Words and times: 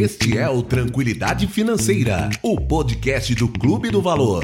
Este 0.00 0.38
é 0.38 0.48
o 0.48 0.62
Tranquilidade 0.62 1.46
Financeira, 1.46 2.30
o 2.42 2.58
podcast 2.58 3.34
do 3.34 3.46
Clube 3.46 3.90
do 3.90 4.00
Valor. 4.00 4.42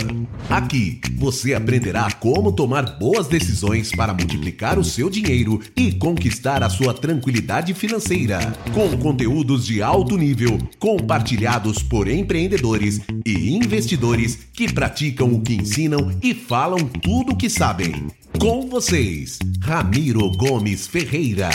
Aqui 0.51 1.01
você 1.17 1.55
aprenderá 1.55 2.13
como 2.13 2.53
tomar 2.53 2.99
boas 2.99 3.27
decisões 3.27 3.91
para 3.91 4.13
multiplicar 4.13 4.79
o 4.79 4.85
seu 4.85 5.09
dinheiro 5.09 5.59
e 5.75 5.93
conquistar 5.93 6.63
a 6.63 6.69
sua 6.69 6.93
tranquilidade 6.93 7.73
financeira, 7.73 8.39
com 8.75 8.99
conteúdos 8.99 9.65
de 9.65 9.81
alto 9.81 10.19
nível 10.19 10.59
compartilhados 10.79 11.83
por 11.83 12.07
empreendedores 12.07 13.01
e 13.25 13.57
investidores 13.57 14.37
que 14.53 14.71
praticam 14.71 15.33
o 15.33 15.41
que 15.41 15.55
ensinam 15.55 16.11
e 16.23 16.35
falam 16.35 16.81
tudo 16.87 17.33
o 17.33 17.37
que 17.37 17.49
sabem. 17.49 18.09
Com 18.39 18.69
vocês, 18.69 19.39
Ramiro 19.63 20.31
Gomes 20.33 20.87
Ferreira. 20.87 21.49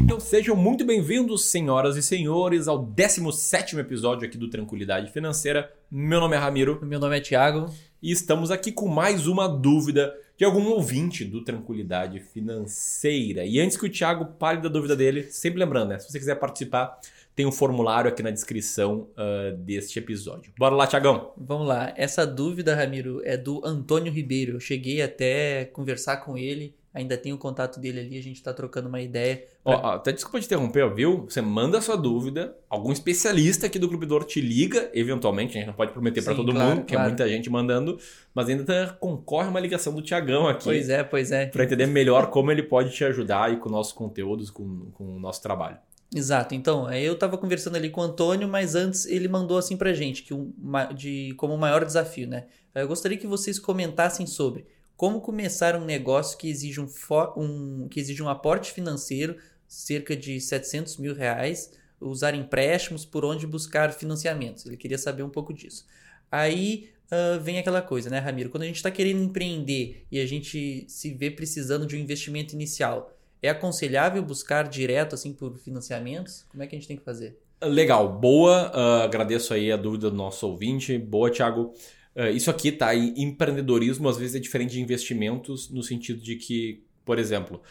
Então 0.00 0.20
sejam 0.20 0.54
muito 0.54 0.84
bem-vindos, 0.84 1.46
senhoras 1.46 1.96
e 1.96 2.02
senhores, 2.02 2.59
ao 2.68 2.84
17 2.84 3.78
episódio 3.78 4.26
aqui 4.26 4.38
do 4.38 4.48
Tranquilidade 4.48 5.12
Financeira. 5.12 5.72
Meu 5.90 6.20
nome 6.20 6.36
é 6.36 6.38
Ramiro. 6.38 6.78
Meu 6.82 6.98
nome 6.98 7.16
é 7.16 7.20
Thiago. 7.20 7.72
E 8.02 8.10
estamos 8.10 8.50
aqui 8.50 8.72
com 8.72 8.88
mais 8.88 9.26
uma 9.26 9.48
dúvida 9.48 10.14
de 10.36 10.44
algum 10.44 10.68
ouvinte 10.68 11.24
do 11.24 11.44
Tranquilidade 11.44 12.18
Financeira. 12.18 13.44
E 13.44 13.60
antes 13.60 13.76
que 13.76 13.86
o 13.86 13.90
Thiago 13.90 14.24
pare 14.38 14.60
da 14.60 14.68
dúvida 14.68 14.96
dele, 14.96 15.24
sempre 15.24 15.58
lembrando, 15.58 15.90
né? 15.90 15.98
Se 15.98 16.10
você 16.10 16.18
quiser 16.18 16.36
participar, 16.36 16.98
tem 17.36 17.46
um 17.46 17.52
formulário 17.52 18.10
aqui 18.10 18.22
na 18.22 18.30
descrição 18.30 19.08
uh, 19.12 19.56
deste 19.56 19.98
episódio. 19.98 20.52
Bora 20.58 20.74
lá, 20.74 20.86
Tiagão. 20.86 21.32
Vamos 21.36 21.66
lá. 21.66 21.92
Essa 21.96 22.26
dúvida, 22.26 22.74
Ramiro, 22.74 23.20
é 23.24 23.36
do 23.36 23.60
Antônio 23.64 24.12
Ribeiro. 24.12 24.56
Eu 24.56 24.60
cheguei 24.60 25.02
até 25.02 25.66
conversar 25.66 26.18
com 26.18 26.36
ele. 26.36 26.74
Ainda 26.92 27.16
tenho 27.16 27.36
o 27.36 27.38
contato 27.38 27.78
dele 27.78 28.00
ali, 28.00 28.18
a 28.18 28.22
gente 28.22 28.42
tá 28.42 28.52
trocando 28.52 28.88
uma 28.88 29.00
ideia. 29.00 29.44
Ó, 29.64 29.78
pra... 29.78 29.94
até 29.94 30.10
desculpa 30.10 30.40
te 30.40 30.46
interromper, 30.46 30.92
viu? 30.92 31.24
Você 31.28 31.40
manda 31.40 31.78
a 31.78 31.80
sua 31.80 31.96
dúvida, 31.96 32.56
algum 32.68 32.90
especialista 32.90 33.66
aqui 33.66 33.78
do 33.78 33.88
Clube 33.88 34.06
do 34.06 34.18
te 34.24 34.40
liga, 34.40 34.90
eventualmente, 34.92 35.56
a 35.56 35.60
gente 35.60 35.68
não 35.68 35.74
pode 35.74 35.92
prometer 35.92 36.22
para 36.22 36.34
todo 36.34 36.52
claro, 36.52 36.68
mundo, 36.70 36.84
que 36.84 36.96
é 36.96 36.98
muita 36.98 37.28
gente 37.28 37.48
mandando, 37.48 37.96
mas 38.34 38.48
ainda 38.48 38.96
concorre 38.98 39.48
uma 39.48 39.60
ligação 39.60 39.94
do 39.94 40.02
Tiagão 40.02 40.48
aqui. 40.48 40.64
Pois 40.64 40.88
é, 40.88 41.04
pois 41.04 41.30
é. 41.30 41.46
Para 41.46 41.62
entender 41.62 41.86
melhor 41.86 42.28
como 42.28 42.50
ele 42.50 42.64
pode 42.64 42.90
te 42.90 43.04
ajudar 43.04 43.44
aí 43.44 43.56
com 43.56 43.68
nossos 43.68 43.92
conteúdos, 43.92 44.50
com, 44.50 44.90
com 44.92 45.16
o 45.16 45.20
nosso 45.20 45.40
trabalho. 45.40 45.78
Exato. 46.12 46.56
Então, 46.56 46.92
eu 46.92 47.12
estava 47.12 47.38
conversando 47.38 47.76
ali 47.76 47.88
com 47.88 48.00
o 48.00 48.04
Antônio, 48.04 48.48
mas 48.48 48.74
antes 48.74 49.06
ele 49.06 49.28
mandou 49.28 49.56
assim 49.56 49.76
pra 49.76 49.92
gente, 49.92 50.24
que 50.24 50.34
um, 50.34 50.52
de, 50.94 51.34
como 51.36 51.56
maior 51.56 51.84
desafio, 51.84 52.26
né? 52.26 52.46
Eu 52.74 52.88
gostaria 52.88 53.16
que 53.16 53.28
vocês 53.28 53.58
comentassem 53.58 54.26
sobre 54.26 54.66
como 55.00 55.22
começar 55.22 55.76
um 55.76 55.84
negócio 55.86 56.36
que 56.36 56.46
exige 56.46 56.78
um, 56.78 56.86
um, 57.34 57.88
que 57.88 57.98
exige 57.98 58.22
um 58.22 58.28
aporte 58.28 58.70
financeiro, 58.70 59.34
cerca 59.66 60.14
de 60.14 60.38
700 60.38 60.98
mil 60.98 61.14
reais, 61.14 61.72
usar 61.98 62.34
empréstimos, 62.34 63.06
por 63.06 63.24
onde 63.24 63.46
buscar 63.46 63.94
financiamentos. 63.94 64.66
Ele 64.66 64.76
queria 64.76 64.98
saber 64.98 65.22
um 65.22 65.30
pouco 65.30 65.54
disso. 65.54 65.86
Aí 66.30 66.90
uh, 67.10 67.40
vem 67.40 67.58
aquela 67.58 67.80
coisa, 67.80 68.10
né, 68.10 68.18
Ramiro? 68.18 68.50
Quando 68.50 68.64
a 68.64 68.66
gente 68.66 68.76
está 68.76 68.90
querendo 68.90 69.22
empreender 69.22 70.04
e 70.12 70.20
a 70.20 70.26
gente 70.26 70.84
se 70.86 71.14
vê 71.14 71.30
precisando 71.30 71.86
de 71.86 71.96
um 71.96 71.98
investimento 71.98 72.54
inicial, 72.54 73.10
é 73.42 73.48
aconselhável 73.48 74.22
buscar 74.22 74.68
direto 74.68 75.14
assim 75.14 75.32
por 75.32 75.56
financiamentos? 75.56 76.44
Como 76.50 76.62
é 76.62 76.66
que 76.66 76.76
a 76.76 76.78
gente 76.78 76.88
tem 76.88 76.98
que 76.98 77.04
fazer? 77.04 77.38
Legal, 77.62 78.06
boa. 78.06 78.70
Uh, 78.74 79.02
agradeço 79.04 79.54
aí 79.54 79.72
a 79.72 79.78
dúvida 79.78 80.10
do 80.10 80.16
nosso 80.16 80.46
ouvinte. 80.46 80.98
Boa, 80.98 81.30
Thiago. 81.30 81.72
Uh, 82.14 82.34
isso 82.34 82.50
aqui, 82.50 82.72
tá? 82.72 82.94
E 82.94 83.14
empreendedorismo 83.22 84.08
às 84.08 84.16
vezes 84.16 84.34
é 84.34 84.38
diferente 84.38 84.72
de 84.72 84.80
investimentos 84.80 85.70
no 85.70 85.82
sentido 85.82 86.20
de 86.20 86.36
que, 86.36 86.82
por 87.04 87.18
exemplo, 87.18 87.62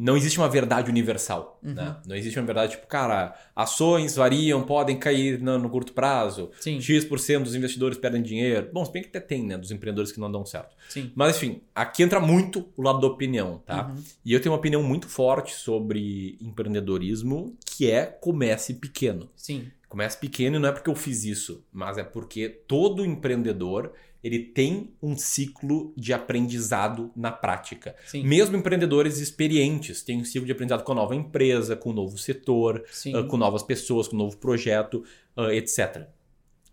não 0.00 0.16
existe 0.16 0.38
uma 0.38 0.48
verdade 0.48 0.88
universal. 0.88 1.58
Uhum. 1.60 1.74
Né? 1.74 1.96
Não 2.06 2.14
existe 2.14 2.38
uma 2.38 2.46
verdade 2.46 2.76
tipo, 2.76 2.86
cara, 2.86 3.34
ações 3.56 4.14
variam, 4.14 4.62
podem 4.62 4.96
cair 4.96 5.40
no, 5.40 5.58
no 5.58 5.68
curto 5.68 5.92
prazo. 5.92 6.52
Sim. 6.60 6.80
X% 6.80 7.42
dos 7.42 7.56
investidores 7.56 7.98
perdem 7.98 8.22
dinheiro. 8.22 8.70
Bom, 8.72 8.84
se 8.84 8.92
bem 8.92 9.02
que 9.02 9.08
até 9.08 9.18
tem, 9.18 9.44
né? 9.44 9.58
Dos 9.58 9.72
empreendedores 9.72 10.12
que 10.12 10.20
não 10.20 10.30
dão 10.30 10.46
certo. 10.46 10.76
Sim. 10.88 11.10
Mas 11.16 11.36
enfim, 11.36 11.62
aqui 11.74 12.04
entra 12.04 12.20
muito 12.20 12.68
o 12.76 12.82
lado 12.82 13.00
da 13.00 13.08
opinião, 13.08 13.60
tá? 13.66 13.88
Uhum. 13.88 14.00
E 14.24 14.32
eu 14.32 14.40
tenho 14.40 14.52
uma 14.52 14.58
opinião 14.60 14.84
muito 14.84 15.08
forte 15.08 15.52
sobre 15.52 16.38
empreendedorismo, 16.40 17.56
que 17.66 17.90
é 17.90 18.06
comece 18.06 18.74
pequeno. 18.74 19.28
Sim. 19.34 19.68
Comece 19.88 20.18
pequeno 20.18 20.56
e 20.56 20.58
não 20.58 20.68
é 20.68 20.72
porque 20.72 20.90
eu 20.90 20.94
fiz 20.94 21.24
isso, 21.24 21.64
mas 21.72 21.96
é 21.96 22.04
porque 22.04 22.48
todo 22.48 23.04
empreendedor 23.04 23.92
ele 24.22 24.40
tem 24.40 24.92
um 25.00 25.16
ciclo 25.16 25.92
de 25.96 26.12
aprendizado 26.12 27.10
na 27.16 27.30
prática. 27.30 27.94
Sim. 28.06 28.24
Mesmo 28.24 28.56
empreendedores 28.56 29.18
experientes 29.18 30.02
têm 30.02 30.20
um 30.20 30.24
ciclo 30.24 30.44
de 30.44 30.52
aprendizado 30.52 30.82
com 30.82 30.92
a 30.92 30.94
nova 30.94 31.14
empresa, 31.14 31.76
com 31.76 31.90
o 31.90 31.92
um 31.92 31.94
novo 31.94 32.18
setor, 32.18 32.84
uh, 33.06 33.26
com 33.28 33.36
novas 33.36 33.62
pessoas, 33.62 34.08
com 34.08 34.16
um 34.16 34.18
novo 34.18 34.36
projeto, 34.36 35.04
uh, 35.36 35.50
etc. 35.50 36.08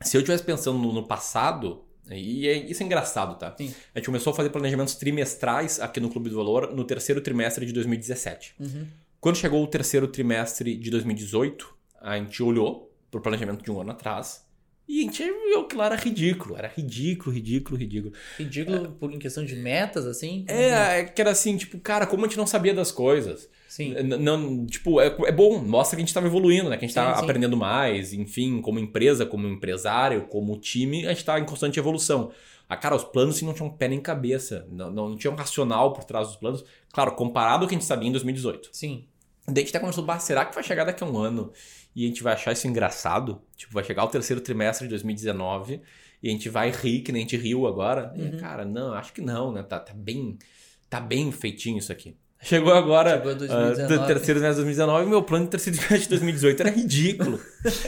Se 0.02 0.18
eu 0.18 0.22
estivesse 0.22 0.44
pensando 0.44 0.80
no, 0.80 0.92
no 0.92 1.08
passado, 1.08 1.86
e 2.12 2.48
é, 2.48 2.58
isso 2.58 2.84
é 2.84 2.86
engraçado, 2.86 3.38
tá? 3.38 3.56
Sim. 3.58 3.74
A 3.94 4.00
gente 4.00 4.08
começou 4.08 4.34
a 4.34 4.36
fazer 4.36 4.50
planejamentos 4.50 4.96
trimestrais 4.96 5.80
aqui 5.80 6.00
no 6.00 6.10
Clube 6.10 6.30
do 6.30 6.36
Valor 6.36 6.74
no 6.74 6.84
terceiro 6.84 7.22
trimestre 7.22 7.66
de 7.66 7.74
2017. 7.74 8.56
Uhum. 8.60 8.88
Quando 9.22 9.38
chegou 9.38 9.64
o 9.64 9.68
terceiro 9.68 10.08
trimestre 10.08 10.76
de 10.76 10.90
2018, 10.92 11.76
a 12.02 12.18
gente 12.18 12.44
olhou 12.44 12.92
para 13.10 13.20
o 13.20 13.22
planejamento 13.22 13.64
de 13.64 13.72
um 13.72 13.80
ano 13.80 13.92
atrás 13.92 14.46
e 14.88 15.00
a 15.00 15.04
gente 15.04 15.24
viu 15.24 15.64
que 15.68 15.76
lá 15.76 15.88
era 15.88 15.96
ridículo. 15.96 16.56
Era 16.56 16.68
ridículo, 16.68 17.36
ridículo, 17.36 17.78
ridículo. 17.78 18.14
Ridículo 18.38 18.86
é, 18.86 18.88
por, 18.88 19.12
em 19.12 19.18
questão 19.18 19.44
de 19.44 19.56
metas, 19.56 20.06
assim? 20.06 20.46
É, 20.48 21.00
é, 21.00 21.04
que 21.06 21.20
era 21.20 21.32
assim, 21.32 21.58
tipo, 21.58 21.80
cara, 21.80 22.06
como 22.06 22.24
a 22.24 22.28
gente 22.28 22.38
não 22.38 22.46
sabia 22.46 22.74
das 22.74 22.92
coisas. 22.92 23.50
Sim. 23.68 23.94
Não, 24.04 24.66
tipo, 24.66 25.02
é, 25.02 25.08
é 25.26 25.32
bom, 25.32 25.60
mostra 25.60 25.96
que 25.96 26.02
a 26.02 26.04
gente 26.04 26.10
estava 26.10 26.28
evoluindo, 26.28 26.70
né? 26.70 26.78
Que 26.78 26.86
a 26.86 26.88
gente 26.88 26.98
estava 26.98 27.20
aprendendo 27.20 27.58
mais, 27.58 28.14
enfim, 28.14 28.62
como 28.62 28.78
empresa, 28.80 29.26
como 29.26 29.48
empresário, 29.48 30.28
como 30.28 30.58
time, 30.60 31.06
a 31.06 31.10
gente 31.10 31.18
estava 31.18 31.40
em 31.40 31.46
constante 31.46 31.80
evolução. 31.80 32.32
Ah, 32.70 32.78
cara, 32.78 32.96
os 32.96 33.04
planos 33.04 33.36
assim, 33.36 33.46
não 33.46 33.54
tinham 33.54 33.70
pé 33.70 33.88
nem 33.88 34.00
cabeça. 34.00 34.68
Não, 34.72 34.92
não, 34.92 35.10
não 35.10 35.18
tinha 35.18 35.32
um 35.32 35.36
racional 35.36 35.94
por 35.94 36.04
trás 36.04 36.28
dos 36.28 36.36
planos. 36.36 36.64
Claro, 36.94 37.14
comparado 37.14 37.64
ao 37.64 37.68
que 37.68 37.76
a 37.76 37.78
gente 37.78 37.88
sabia 37.88 38.08
em 38.08 38.12
2018. 38.12 38.70
Sim. 38.72 39.06
Daí 39.48 39.58
a 39.58 39.60
gente 39.60 39.70
até 39.70 39.80
começou, 39.80 40.20
será 40.20 40.46
que 40.46 40.56
vai 40.56 40.64
chegar 40.64 40.86
daqui 40.86 41.04
a 41.04 41.08
um 41.08 41.18
ano? 41.18 41.54
e 41.96 42.04
a 42.04 42.08
gente 42.08 42.22
vai 42.22 42.34
achar 42.34 42.52
isso 42.52 42.68
engraçado. 42.68 43.42
Tipo, 43.56 43.74
vai 43.74 43.84
chegar 43.84 44.04
o 44.04 44.10
terceiro 44.10 44.42
trimestre 44.42 44.86
de 44.86 44.90
2019 44.90 45.82
e 46.22 46.28
a 46.28 46.32
gente 46.32 46.50
vai 46.50 46.70
rir, 46.70 47.02
que 47.02 47.12
nem 47.12 47.22
a 47.22 47.24
gente 47.24 47.38
riu 47.38 47.66
agora. 47.66 48.14
Uhum. 48.16 48.28
E, 48.28 48.38
cara, 48.38 48.66
não, 48.66 48.94
acho 48.94 49.14
que 49.14 49.22
não, 49.22 49.52
né? 49.52 49.64
Tá, 49.64 49.80
tá, 49.80 49.94
bem, 49.94 50.38
tá 50.90 51.00
bem 51.00 51.32
feitinho 51.32 51.78
isso 51.78 51.92
aqui. 51.92 52.18
Chegou 52.42 52.74
agora, 52.74 53.18
Chegou 53.18 53.36
2019. 53.36 53.82
Uh, 53.82 54.08
terceiro 54.08 54.40
trimestre 54.40 54.50
de 54.50 54.56
2019 54.56 55.06
e 55.06 55.10
meu 55.10 55.24
plano 55.24 55.46
de 55.46 55.52
terceiro 55.52 55.80
trimestre 55.82 56.04
de 56.04 56.10
2018 56.10 56.60
era 56.60 56.70
ridículo. 56.70 57.40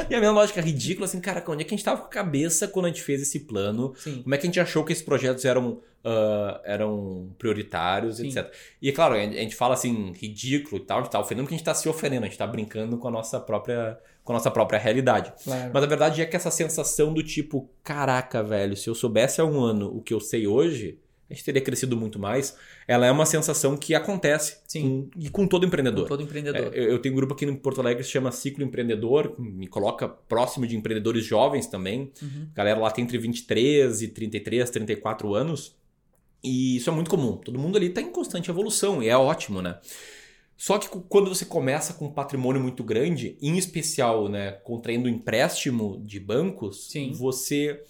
e 0.10 0.16
a 0.16 0.20
minha 0.20 0.32
lógica 0.32 0.60
é 0.60 0.64
ridícula, 0.64 1.06
assim, 1.06 1.22
cara, 1.22 1.44
onde 1.48 1.62
é 1.62 1.66
que 1.66 1.74
a 1.74 1.78
gente 1.78 1.86
tava 1.86 2.02
com 2.02 2.08
a 2.08 2.10
cabeça 2.10 2.68
quando 2.68 2.86
a 2.86 2.90
gente 2.90 3.04
fez 3.04 3.22
esse 3.22 3.42
plano? 3.42 3.94
Sim. 3.98 4.24
Como 4.24 4.34
é 4.34 4.38
que 4.38 4.46
a 4.46 4.48
gente 4.48 4.60
achou 4.60 4.84
que 4.84 4.92
esses 4.92 5.04
projetos 5.04 5.46
eram, 5.46 5.74
uh, 6.04 6.60
eram 6.64 7.30
prioritários, 7.38 8.18
Sim. 8.18 8.30
etc. 8.30 8.52
E, 8.82 8.90
é 8.90 8.92
claro, 8.92 9.14
a 9.14 9.20
gente 9.20 9.56
fala 9.56 9.76
assim, 9.76 10.12
ridículo 10.14 10.82
e 10.82 10.86
tal, 10.86 11.00
a 11.00 11.02
gente 11.04 11.12
tá 11.12 11.20
ofendendo 11.20 11.44
porque 11.44 11.54
a 11.54 11.58
gente 11.58 11.66
tá 11.66 11.76
se 11.76 11.88
ofendendo, 11.88 12.26
a 12.26 12.28
gente 12.28 12.38
tá 12.38 12.48
brincando 12.48 12.98
com 12.98 13.08
a 13.08 13.12
nossa 13.12 13.40
própria, 13.40 14.00
com 14.24 14.34
a 14.34 14.38
nossa 14.38 14.50
própria 14.50 14.80
realidade. 14.80 15.34
Claro. 15.44 15.72
Mas 15.72 15.84
a 15.84 15.88
verdade 15.88 16.22
é 16.22 16.26
que 16.26 16.36
essa 16.36 16.50
sensação 16.50 17.14
do 17.14 17.22
tipo, 17.22 17.70
caraca, 17.84 18.42
velho, 18.42 18.76
se 18.76 18.90
eu 18.90 18.96
soubesse 18.96 19.40
há 19.40 19.46
um 19.46 19.60
ano 19.60 19.96
o 19.96 20.02
que 20.02 20.16
eu 20.16 20.20
sei 20.20 20.48
hoje 20.48 20.98
a 21.30 21.34
gente 21.34 21.44
teria 21.44 21.62
crescido 21.62 21.98
muito 21.98 22.18
mais. 22.18 22.56
Ela 22.88 23.06
é 23.06 23.12
uma 23.12 23.26
sensação 23.26 23.76
que 23.76 23.94
acontece 23.94 24.60
Sim. 24.68 25.10
Com, 25.14 25.20
e 25.20 25.30
com 25.30 25.48
todo 25.48 25.66
empreendedor. 25.66 26.04
Com 26.04 26.10
todo 26.10 26.24
empreendedor. 26.24 26.74
É, 26.74 26.80
eu 26.80 27.00
tenho 27.00 27.14
um 27.14 27.18
grupo 27.18 27.34
aqui 27.34 27.46
em 27.46 27.56
Porto 27.56 27.82
Alegre 27.82 28.02
que 28.02 28.06
se 28.06 28.12
chama 28.12 28.32
Ciclo 28.32 28.64
Empreendedor, 28.64 29.36
me 29.38 29.68
coloca 29.68 30.08
próximo 30.08 30.66
de 30.66 30.76
empreendedores 30.76 31.26
jovens 31.26 31.68
também. 31.68 32.12
Uhum. 32.22 32.48
Galera 32.56 32.80
lá 32.80 32.90
tem 32.90 33.04
entre 33.04 33.18
23 33.18 34.02
e 34.02 34.08
33, 34.08 34.70
34 34.70 35.36
anos. 35.36 35.76
E 36.44 36.78
isso 36.78 36.90
é 36.90 36.94
muito 36.94 37.10
comum. 37.10 37.36
Todo 37.36 37.60
mundo 37.60 37.78
ali 37.78 37.88
está 37.88 38.02
em 38.02 38.12
constante 38.12 38.50
evolução 38.50 39.04
e 39.04 39.10
é 39.10 39.18
ótimo, 39.18 39.62
né? 39.62 39.80
Só 40.56 40.80
que 40.80 40.88
quando 40.88 41.30
você 41.30 41.46
começa 41.46 41.94
com 41.94 42.06
um 42.06 42.12
patrimônio 42.12 42.62
muito 42.62 42.84
grande, 42.84 43.38
em 43.40 43.58
especial, 43.58 44.28
né, 44.28 44.54
contraindo 44.64 45.08
empréstimo 45.08 46.02
de 46.04 46.20
bancos, 46.20 46.90
Sim. 46.90 47.12
você 47.12 47.84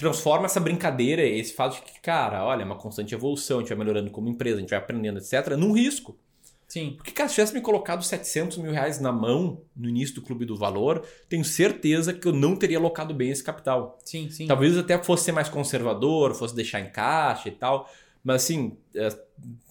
transforma 0.00 0.46
essa 0.46 0.58
brincadeira, 0.58 1.22
esse 1.22 1.52
fato 1.52 1.76
de 1.76 1.82
que, 1.82 2.00
cara, 2.00 2.42
olha, 2.42 2.62
é 2.62 2.64
uma 2.64 2.76
constante 2.76 3.14
evolução, 3.14 3.58
a 3.58 3.60
gente 3.60 3.68
vai 3.68 3.78
melhorando 3.78 4.10
como 4.10 4.30
empresa, 4.30 4.56
a 4.56 4.60
gente 4.60 4.70
vai 4.70 4.78
aprendendo, 4.78 5.18
etc., 5.18 5.56
num 5.58 5.72
risco. 5.72 6.18
Sim. 6.66 6.94
Porque, 6.96 7.10
cara, 7.10 7.28
se 7.28 7.34
tivesse 7.34 7.52
me 7.52 7.60
colocado 7.60 8.02
700 8.02 8.58
mil 8.58 8.72
reais 8.72 8.98
na 8.98 9.12
mão 9.12 9.60
no 9.76 9.88
início 9.88 10.14
do 10.14 10.22
Clube 10.22 10.46
do 10.46 10.56
Valor, 10.56 11.04
tenho 11.28 11.44
certeza 11.44 12.14
que 12.14 12.26
eu 12.26 12.32
não 12.32 12.56
teria 12.56 12.78
alocado 12.78 13.12
bem 13.12 13.30
esse 13.30 13.44
capital. 13.44 13.98
Sim, 14.04 14.30
sim. 14.30 14.46
Talvez 14.46 14.78
até 14.78 14.96
fosse 15.02 15.24
ser 15.24 15.32
mais 15.32 15.48
conservador, 15.48 16.34
fosse 16.34 16.54
deixar 16.54 16.80
em 16.80 16.90
caixa 16.90 17.48
e 17.48 17.52
tal. 17.52 17.90
Mas, 18.24 18.44
assim, 18.44 18.78
é, 18.94 19.08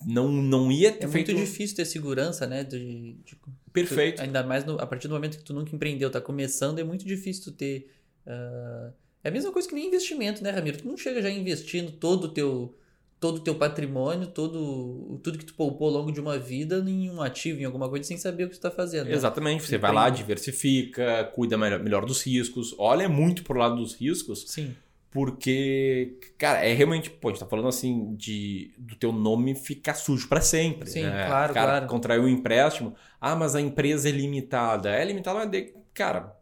não, 0.05 0.27
não 0.27 0.71
ia 0.71 0.91
ter 0.91 1.05
é 1.05 1.07
feito... 1.07 1.31
muito 1.31 1.45
difícil 1.45 1.75
ter 1.75 1.85
segurança, 1.85 2.45
né? 2.45 2.63
De, 2.63 3.13
de... 3.25 3.35
Perfeito. 3.73 4.21
ainda 4.21 4.43
mais 4.43 4.63
no, 4.63 4.79
a 4.79 4.85
partir 4.85 5.07
do 5.07 5.13
momento 5.15 5.37
que 5.37 5.43
tu 5.43 5.53
nunca 5.53 5.75
empreendeu, 5.75 6.11
tá 6.11 6.21
começando, 6.21 6.77
é 6.77 6.83
muito 6.83 7.03
difícil 7.03 7.45
tu 7.45 7.51
ter... 7.53 7.89
Uh 8.27 8.93
é 9.23 9.29
a 9.29 9.31
mesma 9.31 9.51
coisa 9.51 9.67
que 9.67 9.75
nem 9.75 9.87
investimento, 9.87 10.43
né, 10.43 10.49
Ramiro? 10.49 10.77
Tu 10.77 10.87
não 10.87 10.97
chega 10.97 11.21
já 11.21 11.29
investindo 11.29 11.91
todo 11.91 12.25
o 12.25 12.27
teu, 12.29 12.75
todo 13.19 13.37
o 13.37 13.39
teu 13.41 13.55
patrimônio, 13.55 14.27
todo, 14.27 15.19
tudo 15.21 15.37
que 15.37 15.45
tu 15.45 15.53
poupou 15.53 15.87
ao 15.87 15.93
longo 15.95 16.11
de 16.11 16.21
uma 16.21 16.37
vida 16.37 16.83
em 16.87 17.09
um 17.09 17.21
ativo, 17.21 17.59
em 17.59 17.65
alguma 17.65 17.89
coisa, 17.89 18.05
sem 18.05 18.17
saber 18.17 18.45
o 18.45 18.47
que 18.47 18.53
tu 18.53 18.59
está 18.59 18.71
fazendo. 18.71 19.07
Né? 19.07 19.13
Exatamente. 19.13 19.63
Você 19.63 19.77
vai 19.77 19.91
lá, 19.91 20.09
diversifica, 20.09 21.25
cuida 21.35 21.57
melhor 21.57 22.05
dos 22.05 22.21
riscos, 22.21 22.73
olha 22.77 23.09
muito 23.09 23.43
pro 23.43 23.59
lado 23.59 23.75
dos 23.75 23.93
riscos. 23.93 24.45
Sim. 24.47 24.73
Porque, 25.11 26.19
cara, 26.37 26.63
é 26.63 26.71
realmente, 26.71 27.09
pô, 27.09 27.29
a 27.29 27.31
gente 27.31 27.39
tá 27.39 27.47
falando 27.47 27.67
assim 27.67 28.15
de 28.15 28.71
do 28.77 28.95
teu 28.95 29.11
nome 29.11 29.55
ficar 29.55 29.95
sujo 29.95 30.29
para 30.29 30.39
sempre. 30.39 30.87
Sim, 30.87 31.01
né? 31.01 31.25
claro, 31.25 31.53
cara, 31.53 31.71
claro. 31.71 31.87
contraiu 31.87 32.23
um 32.23 32.27
empréstimo. 32.27 32.95
Ah, 33.19 33.35
mas 33.35 33.55
a 33.55 33.61
empresa 33.61 34.07
é 34.07 34.11
limitada. 34.11 34.91
É 34.91 35.03
limitada, 35.03 35.39
mas, 35.39 35.49
de, 35.49 35.73
cara, 35.95 36.38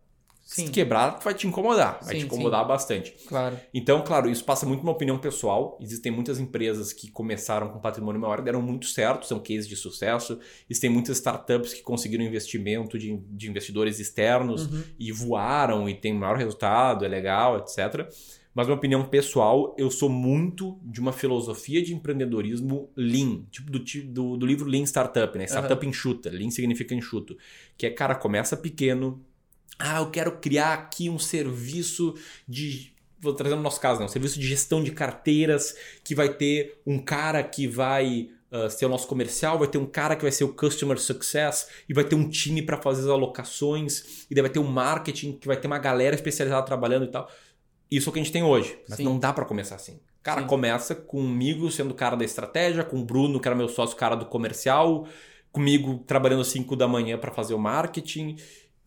Sim. 0.48 0.68
se 0.68 0.72
quebrar, 0.72 1.20
vai 1.22 1.34
te 1.34 1.46
incomodar. 1.46 2.00
Vai 2.02 2.14
Sim, 2.14 2.20
te 2.22 2.26
incomodar 2.26 2.66
bastante. 2.66 3.14
Claro. 3.28 3.60
Então, 3.74 4.02
claro, 4.02 4.30
isso 4.30 4.46
passa 4.46 4.66
muito 4.66 4.82
uma 4.82 4.94
opinião 4.94 5.20
pessoal. 5.20 5.78
Existem 5.82 6.10
muitas 6.10 6.40
empresas 6.40 6.94
que 6.94 7.12
começaram 7.12 7.68
com 7.68 7.80
patrimônio 7.80 8.22
maior 8.22 8.40
e 8.40 8.44
deram 8.44 8.62
muito 8.62 8.86
certo, 8.86 9.28
são 9.28 9.40
cases 9.40 9.68
de 9.68 9.76
sucesso. 9.76 10.40
Existem 10.70 10.90
muitas 10.90 11.18
startups 11.18 11.74
que 11.74 11.82
conseguiram 11.82 12.24
investimento 12.24 12.98
de, 12.98 13.18
de 13.30 13.50
investidores 13.50 14.00
externos 14.00 14.68
Uhum. 14.72 14.84
e 14.98 15.12
voaram 15.12 15.90
e 15.90 15.94
tem 15.94 16.14
maior 16.14 16.38
resultado, 16.38 17.04
é 17.04 17.08
legal, 17.10 17.58
etc. 17.58 18.10
Mas, 18.56 18.66
minha 18.66 18.78
opinião 18.78 19.06
pessoal, 19.06 19.76
eu 19.78 19.92
sou 19.92 20.10
muito 20.10 20.80
de 20.82 21.00
uma 21.00 21.12
filosofia 21.12 21.80
de 21.84 21.94
empreendedorismo 21.94 22.90
lean, 22.96 23.44
tipo 23.52 23.70
do, 23.70 23.80
do, 23.80 24.38
do 24.38 24.46
livro 24.46 24.68
Lean 24.68 24.84
Startup, 24.84 25.38
né? 25.38 25.44
Startup 25.46 25.86
enxuta. 25.86 26.30
Lean 26.32 26.50
significa 26.50 26.96
enxuto. 26.96 27.38
Que 27.78 27.86
é, 27.86 27.90
cara, 27.92 28.16
começa 28.16 28.58
pequeno. 28.58 29.22
Ah, 29.80 30.00
eu 30.00 30.10
quero 30.10 30.38
criar 30.40 30.74
aqui 30.74 31.10
um 31.10 31.20
serviço 31.20 32.16
de. 32.48 32.94
Vou 33.20 33.34
trazer 33.34 33.56
no 33.56 33.62
nosso 33.62 33.80
caso, 33.80 34.00
né? 34.00 34.06
Um 34.06 34.10
serviço 34.10 34.40
de 34.40 34.48
gestão 34.48 34.84
de 34.84 34.92
carteiras 34.92 35.76
que 36.04 36.14
vai 36.14 36.30
ter 36.34 36.82
um 36.86 37.00
cara 37.00 37.44
que 37.44 37.68
vai 37.68 38.30
uh, 38.52 38.70
ser 38.70 38.86
o 38.86 38.90
nosso 38.90 39.08
comercial, 39.08 39.58
vai 39.58 39.68
ter 39.68 39.78
um 39.78 39.86
cara 39.86 40.16
que 40.16 40.22
vai 40.22 40.32
ser 40.32 40.44
o 40.44 40.54
customer 40.54 41.00
success 41.00 41.68
e 41.88 41.94
vai 41.94 42.04
ter 42.04 42.16
um 42.16 42.30
time 42.30 42.62
para 42.62 42.78
fazer 42.78 43.02
as 43.02 43.08
alocações 43.08 44.26
e 44.30 44.36
daí 44.36 44.44
vai 44.44 44.52
ter 44.52 44.60
um 44.60 44.68
marketing 44.68 45.34
que 45.34 45.48
vai 45.48 45.58
ter 45.58 45.68
uma 45.68 45.80
galera 45.80 46.16
especializada 46.16 46.66
trabalhando 46.66 47.06
e 47.06 47.12
tal. 47.12 47.30
Isso 47.90 48.08
é 48.08 48.10
o 48.10 48.14
que 48.14 48.20
a 48.20 48.24
gente 48.24 48.34
tem 48.34 48.44
hoje, 48.44 48.78
mas 48.88 48.98
Sim. 48.98 49.06
não 49.06 49.18
dá 49.18 49.32
para 49.32 49.46
começar 49.46 49.76
assim. 49.76 50.00
Cara, 50.22 50.42
Sim. 50.42 50.48
começa 50.48 50.94
comigo 50.94 51.72
sendo 51.72 51.92
o 51.92 51.96
cara 51.96 52.16
da 52.18 52.26
estratégia, 52.26 52.84
com 52.84 53.00
o 53.00 53.06
Bruno, 53.06 53.40
que 53.40 53.48
era 53.48 53.56
meu 53.56 53.70
sócio, 53.70 53.96
cara 53.96 54.14
do 54.16 54.26
comercial, 54.26 55.08
comigo 55.54 56.04
trabalhando 56.06 56.42
às 56.42 56.48
5 56.48 56.76
da 56.76 56.88
manhã 56.88 57.18
para 57.18 57.32
fazer 57.32 57.54
o 57.54 57.60
marketing, 57.60 58.36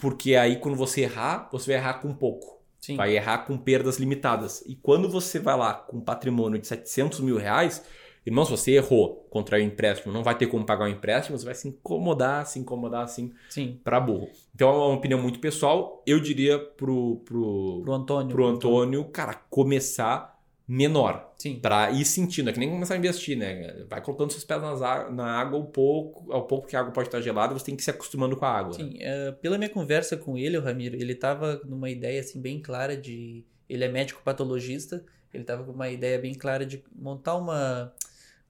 porque 0.00 0.35
aí 0.35 0.56
quando 0.56 0.76
você 0.76 1.02
errar, 1.02 1.49
você 1.52 1.73
vai 1.73 1.81
errar 1.81 1.94
com 1.94 2.12
pouco. 2.14 2.61
Sim. 2.81 2.97
Vai 2.97 3.14
errar 3.14 3.38
com 3.38 3.58
perdas 3.58 3.99
limitadas. 3.99 4.62
E 4.67 4.75
quando 4.75 5.08
você 5.08 5.38
vai 5.38 5.56
lá 5.56 5.75
com 5.75 5.99
um 5.99 6.00
patrimônio 6.00 6.58
de 6.58 6.67
700 6.67 7.20
mil 7.20 7.37
reais, 7.37 7.85
irmão, 8.25 8.44
se 8.44 8.50
você 8.50 8.73
errou, 8.73 9.26
contraiu 9.31 9.67
empréstimo, 9.67 10.12
não 10.12 10.23
vai 10.23 10.35
ter 10.37 10.47
como 10.47 10.64
pagar 10.64 10.87
o 10.87 10.88
empréstimo, 10.88 11.38
você 11.38 11.44
vai 11.44 11.55
se 11.55 11.69
incomodar, 11.69 12.47
se 12.47 12.58
incomodar 12.58 13.05
assim 13.05 13.32
Sim. 13.50 13.79
para 13.85 14.00
burro. 14.00 14.31
Então 14.55 14.69
é 14.70 14.73
uma 14.73 14.94
opinião 14.94 15.20
muito 15.20 15.38
pessoal. 15.41 16.02
Eu 16.06 16.19
diria 16.19 16.58
pro, 16.58 17.17
pro, 17.25 17.82
Pro 17.82 17.93
Antônio. 17.93 18.35
pro 18.35 18.47
Antônio, 18.47 19.05
cara, 19.05 19.35
começar 19.50 20.39
menor. 20.72 21.34
Sim. 21.37 21.58
Pra 21.58 21.90
ir 21.90 22.05
sentindo, 22.05 22.49
é 22.49 22.52
que 22.52 22.61
nem 22.61 22.70
começar 22.70 22.94
a 22.94 22.96
investir, 22.96 23.37
né? 23.37 23.84
Vai 23.88 24.00
colocando 24.00 24.31
seus 24.31 24.44
pés 24.44 24.62
na 25.11 25.26
água 25.26 25.58
ao 25.58 25.67
pouco, 25.67 26.32
ao 26.32 26.46
pouco 26.46 26.69
que 26.69 26.76
a 26.76 26.81
água 26.81 26.93
pode 26.93 27.08
estar 27.08 27.20
gelada, 27.20 27.52
você 27.52 27.64
tem 27.64 27.75
que 27.75 27.82
ir 27.82 27.84
se 27.84 27.90
acostumando 27.90 28.37
com 28.37 28.44
a 28.44 28.50
água. 28.50 28.78
né? 28.78 28.84
Sim, 28.84 28.96
eh, 29.00 29.32
pela 29.43 29.58
minha 29.58 29.69
conversa 29.69 30.17
com 30.17 30.38
ele, 30.38 30.56
o 30.56 30.62
Ramiro, 30.62 30.94
ele 30.94 31.17
tava 31.17 31.61
numa 31.64 31.90
ideia 31.90 32.20
assim 32.20 32.40
bem 32.40 32.61
clara 32.62 32.96
de. 32.96 33.44
Ele 33.69 33.82
é 33.84 33.88
médico 33.88 34.22
patologista, 34.25 35.05
ele 35.34 35.43
tava 35.43 35.64
com 35.64 35.72
uma 35.72 35.88
ideia 35.88 36.19
bem 36.20 36.34
clara 36.34 36.64
de 36.64 36.84
montar 36.94 37.34
uma. 37.37 37.93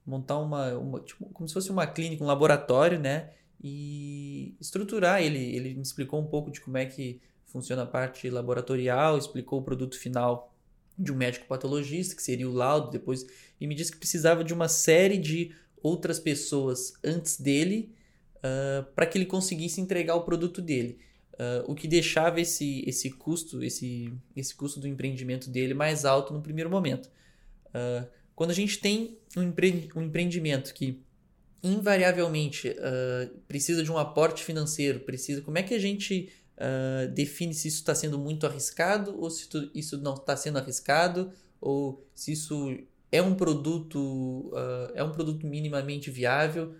montar 0.05 0.37
uma. 0.37 0.77
uma- 0.77 0.99
tipo, 0.99 1.25
como 1.33 1.47
se 1.47 1.53
fosse 1.55 1.71
uma 1.71 1.87
clínica, 1.87 2.23
um 2.23 2.27
laboratório, 2.27 2.99
né? 2.99 3.31
E 3.63 4.55
estruturar. 4.61 5.23
Ele, 5.23 5.39
ele 5.55 5.73
me 5.73 5.81
explicou 5.81 6.19
um 6.21 6.27
pouco 6.27 6.51
de 6.51 6.61
como 6.61 6.77
é 6.77 6.85
que 6.85 7.19
funciona 7.47 7.81
a 7.81 7.85
parte 7.87 8.29
laboratorial, 8.29 9.17
explicou 9.17 9.59
o 9.59 9.63
produto 9.63 9.97
final 9.97 10.50
de 10.97 11.11
um 11.11 11.15
médico 11.15 11.45
patologista, 11.47 12.15
que 12.15 12.23
seria 12.23 12.49
o 12.49 12.53
laudo, 12.53 12.91
depois. 12.91 13.25
E 13.59 13.67
me 13.67 13.75
disse 13.75 13.91
que 13.91 13.97
precisava 13.97 14.43
de 14.43 14.53
uma 14.53 14.67
série 14.67 15.17
de 15.17 15.55
outras 15.81 16.19
pessoas 16.19 16.93
antes 17.03 17.39
dele 17.39 17.93
para 18.95 19.05
que 19.05 19.19
ele 19.19 19.27
conseguisse 19.27 19.79
entregar 19.79 20.15
o 20.15 20.23
produto 20.23 20.63
dele. 20.63 20.99
Ah, 21.41 21.63
o 21.67 21.73
que 21.73 21.87
deixava 21.87 22.39
esse, 22.39 22.83
esse 22.87 23.09
custo, 23.09 23.63
esse, 23.63 24.13
esse 24.35 24.53
custo 24.53 24.79
do 24.79 24.87
empreendimento 24.87 25.49
dele 25.49 25.73
mais 25.73 26.05
alto 26.05 26.33
no 26.33 26.41
primeiro 26.41 26.69
momento. 26.69 27.09
Ah, 27.73 28.05
quando 28.35 28.51
a 28.51 28.53
gente 28.53 28.79
tem 28.79 29.17
um, 29.35 29.41
empre 29.41 29.89
um 29.95 30.03
empreendimento 30.03 30.71
que 30.71 31.01
invariavelmente 31.63 32.75
ah, 32.79 33.29
precisa 33.47 33.83
de 33.83 33.91
um 33.91 33.97
aporte 33.97 34.43
financeiro, 34.43 34.99
precisa. 34.99 35.41
Como 35.41 35.57
é 35.57 35.63
que 35.63 35.73
a 35.73 35.79
gente 35.79 36.31
ah, 36.57 37.05
define 37.13 37.53
se 37.53 37.67
isso 37.67 37.77
está 37.77 37.93
sendo 37.95 38.17
muito 38.19 38.45
arriscado 38.45 39.19
ou 39.19 39.29
se 39.29 39.47
tu- 39.49 39.69
isso 39.73 39.97
não 40.01 40.13
está 40.15 40.35
sendo 40.35 40.57
arriscado 40.57 41.31
ou 41.59 42.05
se 42.15 42.31
isso 42.33 42.77
é 43.11 43.21
um 43.21 43.35
produto 43.35 44.51
ah, 44.55 44.91
é 44.95 45.03
um 45.03 45.11
produto 45.11 45.45
minimamente 45.45 46.09
viável? 46.11 46.75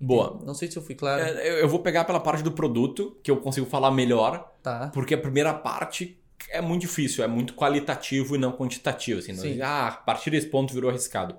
Boa. 0.00 0.40
Não 0.44 0.54
sei 0.54 0.70
se 0.70 0.76
eu 0.76 0.82
fui 0.82 0.94
claro. 0.94 1.22
É, 1.22 1.62
eu- 1.62 1.68
vou 1.68 1.80
pegar 1.80 2.04
pela 2.04 2.20
parte 2.20 2.42
do 2.42 2.52
produto, 2.52 3.18
que 3.22 3.30
eu 3.30 3.38
consigo 3.40 3.66
falar 3.66 3.90
melhor, 3.90 4.54
Tá. 4.62 4.90
porque 4.94 5.14
a 5.14 5.18
primeira 5.18 5.52
parte 5.52 6.20
é 6.50 6.60
muito 6.60 6.82
difícil, 6.82 7.24
é 7.24 7.26
muito 7.26 7.52
qualitativo 7.54 8.36
e 8.36 8.38
não 8.38 8.52
quantitativo. 8.52 9.18
Assim, 9.18 9.32
não- 9.32 9.66
ah, 9.66 9.88
a 9.88 9.92
partir 9.92 10.30
desse 10.30 10.46
ponto 10.46 10.72
virou 10.72 10.88
arriscado. 10.88 11.36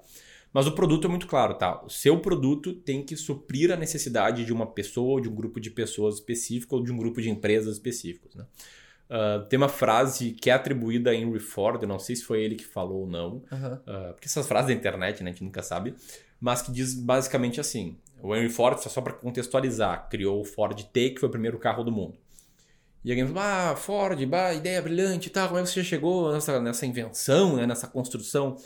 Mas 0.54 0.66
o 0.66 0.72
produto 0.72 1.06
é 1.06 1.10
muito 1.10 1.28
claro, 1.28 1.54
tá? 1.54 1.84
O 1.84 1.90
seu 1.90 2.20
produto 2.20 2.74
tem 2.74 3.04
que 3.04 3.16
suprir 3.16 3.72
a 3.72 3.76
necessidade 3.76 4.44
de 4.44 4.52
uma 4.52 4.66
pessoa, 4.66 5.12
ou 5.12 5.20
de 5.20 5.30
um 5.30 5.36
grupo 5.36 5.60
de 5.60 5.70
pessoas 5.70 6.16
específico, 6.16 6.76
ou 6.76 6.84
de 6.84 6.92
um 6.92 6.98
grupo 6.98 7.22
de 7.22 7.30
empresas 7.30 7.76
específicos, 7.76 8.36
né? 8.36 8.46
Ah, 9.10 9.46
tem 9.50 9.58
uma 9.58 9.70
frase 9.70 10.32
que 10.32 10.50
é 10.50 10.54
atribuída 10.54 11.10
a 11.10 11.16
Henry 11.16 11.40
Ford, 11.40 11.82
eu 11.82 11.88
não 11.88 11.98
sei 11.98 12.16
se 12.16 12.24
foi 12.24 12.44
ele 12.44 12.56
que 12.56 12.66
falou 12.66 13.02
ou 13.02 13.08
não, 13.08 13.42
Aham. 13.52 13.82
ah, 13.88 14.12
porque 14.14 14.28
essas 14.28 14.48
frases 14.48 14.68
da 14.68 14.74
internet, 14.74 15.24
né, 15.24 15.32
a 15.32 15.34
gente 15.34 15.44
nunca 15.44 15.64
sabe, 15.64 15.96
mas 16.40 16.62
que 16.62 16.72
diz 16.72 16.94
basicamente 16.94 17.60
assim: 17.60 17.98
o 18.22 18.36
Henry 18.36 18.50
Ford, 18.50 18.78
só 18.80 19.02
para 19.02 19.14
contextualizar, 19.14 20.08
criou 20.10 20.40
o 20.42 20.46
Ford 20.46 20.80
T, 20.84 21.10
que 21.10 21.20
foi 21.20 21.28
o 21.28 21.32
primeiro 21.32 21.58
carro 21.58 21.84
do 21.84 21.92
mundo. 21.92 22.18
E 23.04 23.12
alguém 23.12 23.26
falou: 23.26 23.42
Ah, 23.42 23.76
Ford, 23.76 24.24
bah, 24.26 24.54
ideia 24.54 24.82
brilhante 24.82 25.28
e 25.28 25.32
tal, 25.32 25.48
como 25.48 25.60
é 25.60 25.64
que 25.64 25.70
você 25.70 25.82
já 25.82 25.90
chegou 25.90 26.32
nessa, 26.32 26.62
nessa 26.62 26.86
invenção, 26.86 27.56
né, 27.56 27.66
nessa 27.66 27.88
construção? 27.88 28.58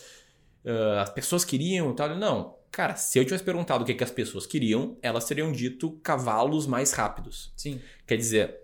Ah, 0.66 1.02
as 1.02 1.10
pessoas 1.10 1.44
queriam 1.44 1.92
e 1.92 1.96
tal. 1.96 2.16
Não, 2.16 2.56
cara, 2.72 2.96
se 2.96 3.20
eu 3.20 3.24
tivesse 3.24 3.44
perguntado 3.44 3.84
o 3.84 3.86
que, 3.86 3.94
que 3.94 4.04
as 4.04 4.12
pessoas 4.12 4.46
queriam, 4.46 4.98
elas 5.02 5.26
teriam 5.26 5.52
dito 5.52 5.92
cavalos 6.04 6.66
mais 6.66 6.92
rápidos. 6.94 7.54
Sim. 7.56 7.80
Quer 8.08 8.18
dizer, 8.18 8.60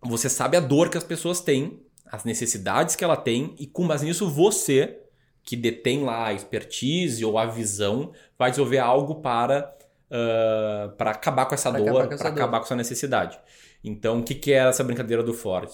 você 0.00 0.28
sabe 0.28 0.56
a 0.56 0.60
dor 0.60 0.88
que 0.88 0.98
as 0.98 1.04
pessoas 1.04 1.40
têm, 1.40 1.80
as 2.06 2.24
necessidades 2.24 2.96
que 2.96 3.04
ela 3.04 3.16
tem, 3.16 3.54
e 3.58 3.66
com 3.66 3.86
base 3.86 4.06
nisso, 4.06 4.28
você, 4.28 5.00
que 5.42 5.56
detém 5.56 6.02
lá 6.02 6.28
a 6.28 6.32
expertise 6.32 7.24
ou 7.24 7.38
a 7.38 7.46
visão, 7.46 8.12
vai 8.38 8.50
desenvolver 8.50 8.78
algo 8.78 9.16
para, 9.16 9.76
ah, 10.10 10.92
para 10.96 11.10
acabar 11.10 11.46
com 11.46 11.54
essa 11.54 11.70
Para 11.70 11.80
dor, 11.80 12.08
para 12.08 12.28
acabar 12.28 12.58
com 12.58 12.64
essa 12.64 12.76
necessidade. 12.76 13.38
Então, 13.82 14.20
o 14.20 14.22
que, 14.22 14.34
que 14.34 14.50
é 14.50 14.66
essa 14.66 14.82
brincadeira 14.82 15.22
do 15.22 15.34
Ford? 15.34 15.70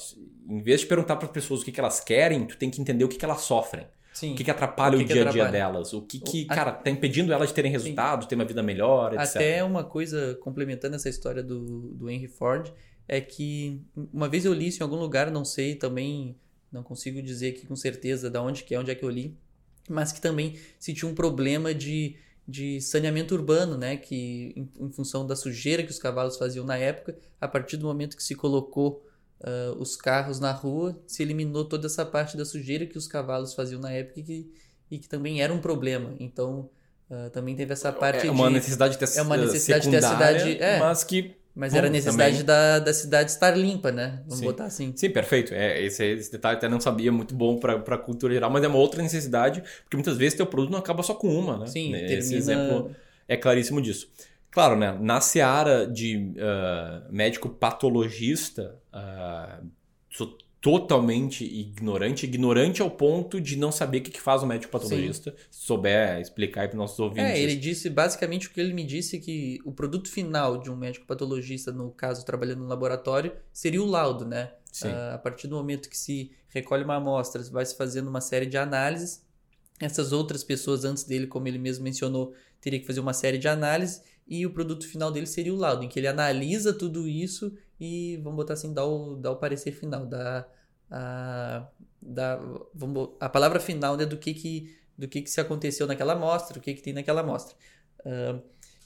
Em 0.48 0.60
vez 0.60 0.80
de 0.80 0.86
perguntar 0.86 1.14
para 1.14 1.26
as 1.26 1.32
pessoas 1.32 1.60
o 1.60 1.64
que, 1.64 1.70
que 1.70 1.78
elas 1.78 2.00
querem, 2.00 2.44
tu 2.44 2.56
tem 2.56 2.68
que 2.68 2.80
entender 2.80 3.04
o 3.04 3.08
que, 3.08 3.16
que 3.16 3.24
elas 3.24 3.42
sofrem. 3.42 3.86
Sim. 4.20 4.32
O 4.32 4.36
que, 4.36 4.44
que 4.44 4.50
atrapalha 4.50 4.92
o, 4.92 4.96
O 4.96 5.00
que 5.00 5.06
que 5.06 5.12
dia 5.14 5.26
a 5.26 5.32
dia 5.32 5.48
delas. 5.48 5.94
O 5.94 6.02
que, 6.02 6.20
que 6.20 6.46
A- 6.50 6.54
cara, 6.54 6.72
tá 6.72 6.90
impedindo 6.90 7.32
elas 7.32 7.48
de 7.48 7.54
terem 7.54 7.72
resultado, 7.72 8.28
ter 8.28 8.34
uma 8.34 8.44
vida 8.44 8.62
melhor, 8.62 9.14
etc. 9.14 9.36
Até 9.36 9.64
uma 9.64 9.82
coisa, 9.82 10.38
complementando 10.42 10.94
essa 10.94 11.08
história 11.08 11.42
do, 11.42 11.94
do 11.94 12.10
Henry 12.10 12.28
Ford, 12.28 12.70
é 13.08 13.18
que 13.18 13.80
uma 14.12 14.28
vez 14.28 14.44
eu 14.44 14.52
li 14.52 14.68
isso 14.68 14.82
em 14.82 14.84
algum 14.84 14.96
lugar, 14.96 15.30
não 15.30 15.42
sei, 15.42 15.74
também 15.74 16.36
não 16.70 16.82
consigo 16.82 17.22
dizer 17.22 17.48
aqui 17.48 17.66
com 17.66 17.74
certeza 17.74 18.28
de 18.28 18.38
onde 18.38 18.62
que 18.62 18.74
é, 18.74 18.78
onde 18.78 18.90
é 18.90 18.94
que 18.94 19.04
eu 19.04 19.08
li, 19.08 19.38
mas 19.88 20.12
que 20.12 20.20
também 20.20 20.58
se 20.78 20.92
tinha 20.92 21.10
um 21.10 21.14
problema 21.14 21.74
de, 21.74 22.14
de 22.46 22.78
saneamento 22.82 23.34
urbano, 23.34 23.78
né? 23.78 23.96
Que 23.96 24.52
em, 24.54 24.70
em 24.78 24.92
função 24.92 25.26
da 25.26 25.34
sujeira 25.34 25.82
que 25.82 25.90
os 25.90 25.98
cavalos 25.98 26.36
faziam 26.36 26.66
na 26.66 26.76
época, 26.76 27.16
a 27.40 27.48
partir 27.48 27.78
do 27.78 27.86
momento 27.86 28.16
que 28.18 28.22
se 28.22 28.34
colocou 28.34 29.02
ah, 29.42 29.74
os 29.78 29.96
carros 29.96 30.38
na 30.40 30.52
rua, 30.52 30.98
se 31.06 31.22
eliminou 31.22 31.64
toda 31.64 31.86
essa 31.86 32.04
parte 32.04 32.36
da 32.36 32.44
sujeira 32.44 32.86
que 32.86 32.98
os 32.98 33.06
cavalos 33.06 33.54
faziam 33.54 33.80
na 33.80 33.90
época 33.92 34.20
e 34.20 34.22
que, 34.22 34.52
e 34.90 34.98
que 34.98 35.08
também 35.08 35.42
era 35.42 35.52
um 35.52 35.60
problema. 35.60 36.14
Então, 36.18 36.68
ah, 37.10 37.30
também 37.32 37.54
teve 37.56 37.72
essa 37.72 37.92
parte 37.92 38.26
é 38.26 38.30
uma 38.30 38.48
de... 38.48 38.54
necessidade 38.54 38.98
de 38.98 38.98
ter, 39.06 39.18
é 39.18 39.22
uma 39.22 39.36
necessidade 39.36 39.84
de 39.84 39.90
ter 39.90 40.04
a 40.04 40.08
cidade- 40.08 40.62
é. 40.62 40.78
mas 40.78 41.04
que 41.04 41.34
Mas 41.52 41.72
Bom, 41.72 41.78
era 41.78 41.86
a 41.88 41.90
necessidade 41.90 42.30
também- 42.32 42.46
da, 42.46 42.78
da 42.78 42.94
cidade 42.94 43.30
estar 43.32 43.50
limpa, 43.56 43.90
né? 43.90 44.20
Vamos 44.22 44.38
Sim. 44.38 44.44
botar 44.44 44.64
assim. 44.66 44.92
Sim, 44.96 45.10
perfeito. 45.10 45.52
É, 45.52 45.82
esse, 45.82 46.04
esse 46.04 46.30
detalhe 46.30 46.56
até 46.58 46.68
não 46.68 46.80
sabia, 46.80 47.10
muito 47.10 47.34
bom 47.34 47.58
para 47.58 47.74
a 47.74 47.98
cultura 47.98 48.32
geral, 48.32 48.48
mas 48.50 48.62
é 48.62 48.68
uma 48.68 48.78
outra 48.78 49.02
necessidade, 49.02 49.60
porque 49.82 49.96
muitas 49.96 50.16
vezes 50.16 50.34
teu 50.36 50.46
produto 50.46 50.70
não 50.70 50.78
acaba 50.78 51.02
só 51.02 51.12
com 51.12 51.26
uma, 51.28 51.58
né? 51.58 51.66
Sim, 51.66 51.92
Esse 51.94 52.06
termina- 52.30 52.36
exemplo 52.38 52.96
é 53.26 53.36
claríssimo 53.36 53.82
disso. 53.82 54.08
Claro, 54.50 54.76
né? 54.76 54.96
Na 55.00 55.20
seara 55.20 55.86
de 55.86 56.34
ah, 56.38 57.06
médico 57.10 57.48
patologista, 57.48 58.78
ah, 58.92 59.60
sou 60.10 60.36
totalmente 60.60 61.42
ignorante, 61.42 62.26
ignorante 62.26 62.82
ao 62.82 62.90
ponto 62.90 63.40
de 63.40 63.56
não 63.56 63.72
saber 63.72 63.98
o 63.98 64.02
que, 64.02 64.10
que 64.10 64.20
faz 64.20 64.42
o 64.42 64.46
médico 64.46 64.70
patologista, 64.70 65.34
se 65.50 65.64
souber 65.64 66.20
explicar 66.20 66.68
para 66.68 66.76
nossos 66.76 66.98
ouvintes. 66.98 67.30
É, 67.30 67.40
ele 67.40 67.56
disse 67.56 67.88
basicamente 67.88 68.46
o 68.46 68.50
que 68.50 68.60
ele 68.60 68.74
me 68.74 68.84
disse 68.84 69.18
que 69.18 69.58
o 69.64 69.72
produto 69.72 70.10
final 70.10 70.58
de 70.58 70.70
um 70.70 70.76
médico 70.76 71.06
patologista, 71.06 71.72
no 71.72 71.90
caso 71.90 72.26
trabalhando 72.26 72.60
no 72.60 72.66
laboratório, 72.66 73.32
seria 73.50 73.82
o 73.82 73.86
laudo, 73.86 74.26
né? 74.26 74.52
Sim. 74.70 74.88
Uh, 74.88 75.14
a 75.14 75.18
partir 75.18 75.48
do 75.48 75.56
momento 75.56 75.88
que 75.88 75.96
se 75.96 76.30
recolhe 76.48 76.84
uma 76.84 76.96
amostra, 76.96 77.42
vai 77.44 77.64
se 77.64 77.74
fazendo 77.74 78.08
uma 78.08 78.20
série 78.20 78.46
de 78.46 78.58
análises. 78.58 79.24
Essas 79.80 80.12
outras 80.12 80.44
pessoas 80.44 80.84
antes 80.84 81.04
dele, 81.04 81.26
como 81.26 81.48
ele 81.48 81.58
mesmo 81.58 81.84
mencionou, 81.84 82.34
teria 82.60 82.78
que 82.78 82.86
fazer 82.86 83.00
uma 83.00 83.14
série 83.14 83.38
de 83.38 83.48
análises 83.48 84.02
e 84.30 84.46
o 84.46 84.50
produto 84.50 84.86
final 84.86 85.10
dele 85.10 85.26
seria 85.26 85.52
o 85.52 85.56
laudo, 85.56 85.84
em 85.84 85.88
que 85.88 85.98
ele 85.98 86.06
analisa 86.06 86.72
tudo 86.72 87.08
isso 87.08 87.52
e, 87.80 88.16
vamos 88.18 88.36
botar 88.36 88.52
assim, 88.52 88.72
dá 88.72 88.84
o, 88.86 89.16
dá 89.16 89.32
o 89.32 89.36
parecer 89.36 89.72
final, 89.72 90.06
dá 90.06 90.46
a, 90.88 91.66
dá, 92.00 92.40
vamos, 92.72 93.10
a 93.18 93.28
palavra 93.28 93.58
final 93.58 93.96
né, 93.96 94.06
do 94.06 94.16
que 94.16 94.32
que 94.32 94.78
do 94.96 95.08
que 95.08 95.22
que 95.22 95.30
se 95.30 95.40
aconteceu 95.40 95.86
naquela 95.86 96.12
amostra, 96.12 96.58
o 96.58 96.60
que 96.60 96.74
que 96.74 96.82
tem 96.82 96.92
naquela 96.92 97.22
amostra. 97.22 97.56
Uh, 98.00 98.40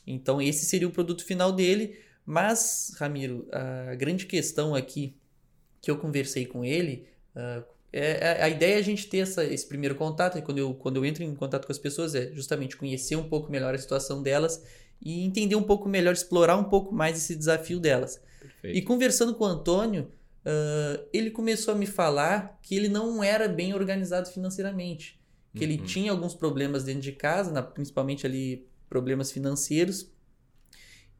então 0.06 0.40
esse 0.40 0.64
seria 0.64 0.86
o 0.88 0.92
produto 0.92 1.24
final 1.24 1.52
dele, 1.52 1.98
mas, 2.24 2.94
Ramiro, 2.98 3.46
a 3.52 3.94
grande 3.96 4.24
questão 4.24 4.74
aqui 4.74 5.16
que 5.82 5.90
eu 5.90 5.98
conversei 5.98 6.46
com 6.46 6.64
ele, 6.64 7.08
uh, 7.34 7.64
é, 7.92 8.42
a 8.42 8.48
ideia 8.48 8.76
é 8.76 8.78
a 8.78 8.82
gente 8.82 9.08
ter 9.08 9.18
essa, 9.18 9.44
esse 9.44 9.66
primeiro 9.66 9.94
contato, 9.94 10.38
e 10.38 10.42
quando 10.42 10.58
eu, 10.58 10.72
quando 10.74 10.96
eu 10.96 11.04
entro 11.04 11.22
em 11.22 11.34
contato 11.34 11.66
com 11.66 11.72
as 11.72 11.78
pessoas, 11.78 12.14
é 12.14 12.32
justamente 12.32 12.76
conhecer 12.76 13.16
um 13.16 13.28
pouco 13.28 13.50
melhor 13.50 13.74
a 13.74 13.78
situação 13.78 14.22
delas 14.22 14.64
e 15.00 15.24
entender 15.24 15.56
um 15.56 15.62
pouco 15.62 15.88
melhor, 15.88 16.12
explorar 16.12 16.56
um 16.56 16.64
pouco 16.64 16.94
mais 16.94 17.16
esse 17.16 17.34
desafio 17.34 17.78
delas. 17.78 18.20
Perfeito. 18.40 18.76
E 18.76 18.82
conversando 18.82 19.34
com 19.34 19.44
o 19.44 19.46
Antônio, 19.46 20.10
uh, 20.44 21.04
ele 21.12 21.30
começou 21.30 21.74
a 21.74 21.76
me 21.76 21.86
falar 21.86 22.58
que 22.62 22.74
ele 22.74 22.88
não 22.88 23.22
era 23.22 23.48
bem 23.48 23.74
organizado 23.74 24.28
financeiramente, 24.30 25.20
que 25.54 25.64
uhum. 25.64 25.70
ele 25.70 25.78
tinha 25.78 26.10
alguns 26.10 26.34
problemas 26.34 26.84
dentro 26.84 27.02
de 27.02 27.12
casa, 27.12 27.50
na, 27.52 27.62
principalmente 27.62 28.26
ali 28.26 28.66
problemas 28.88 29.30
financeiros, 29.30 30.10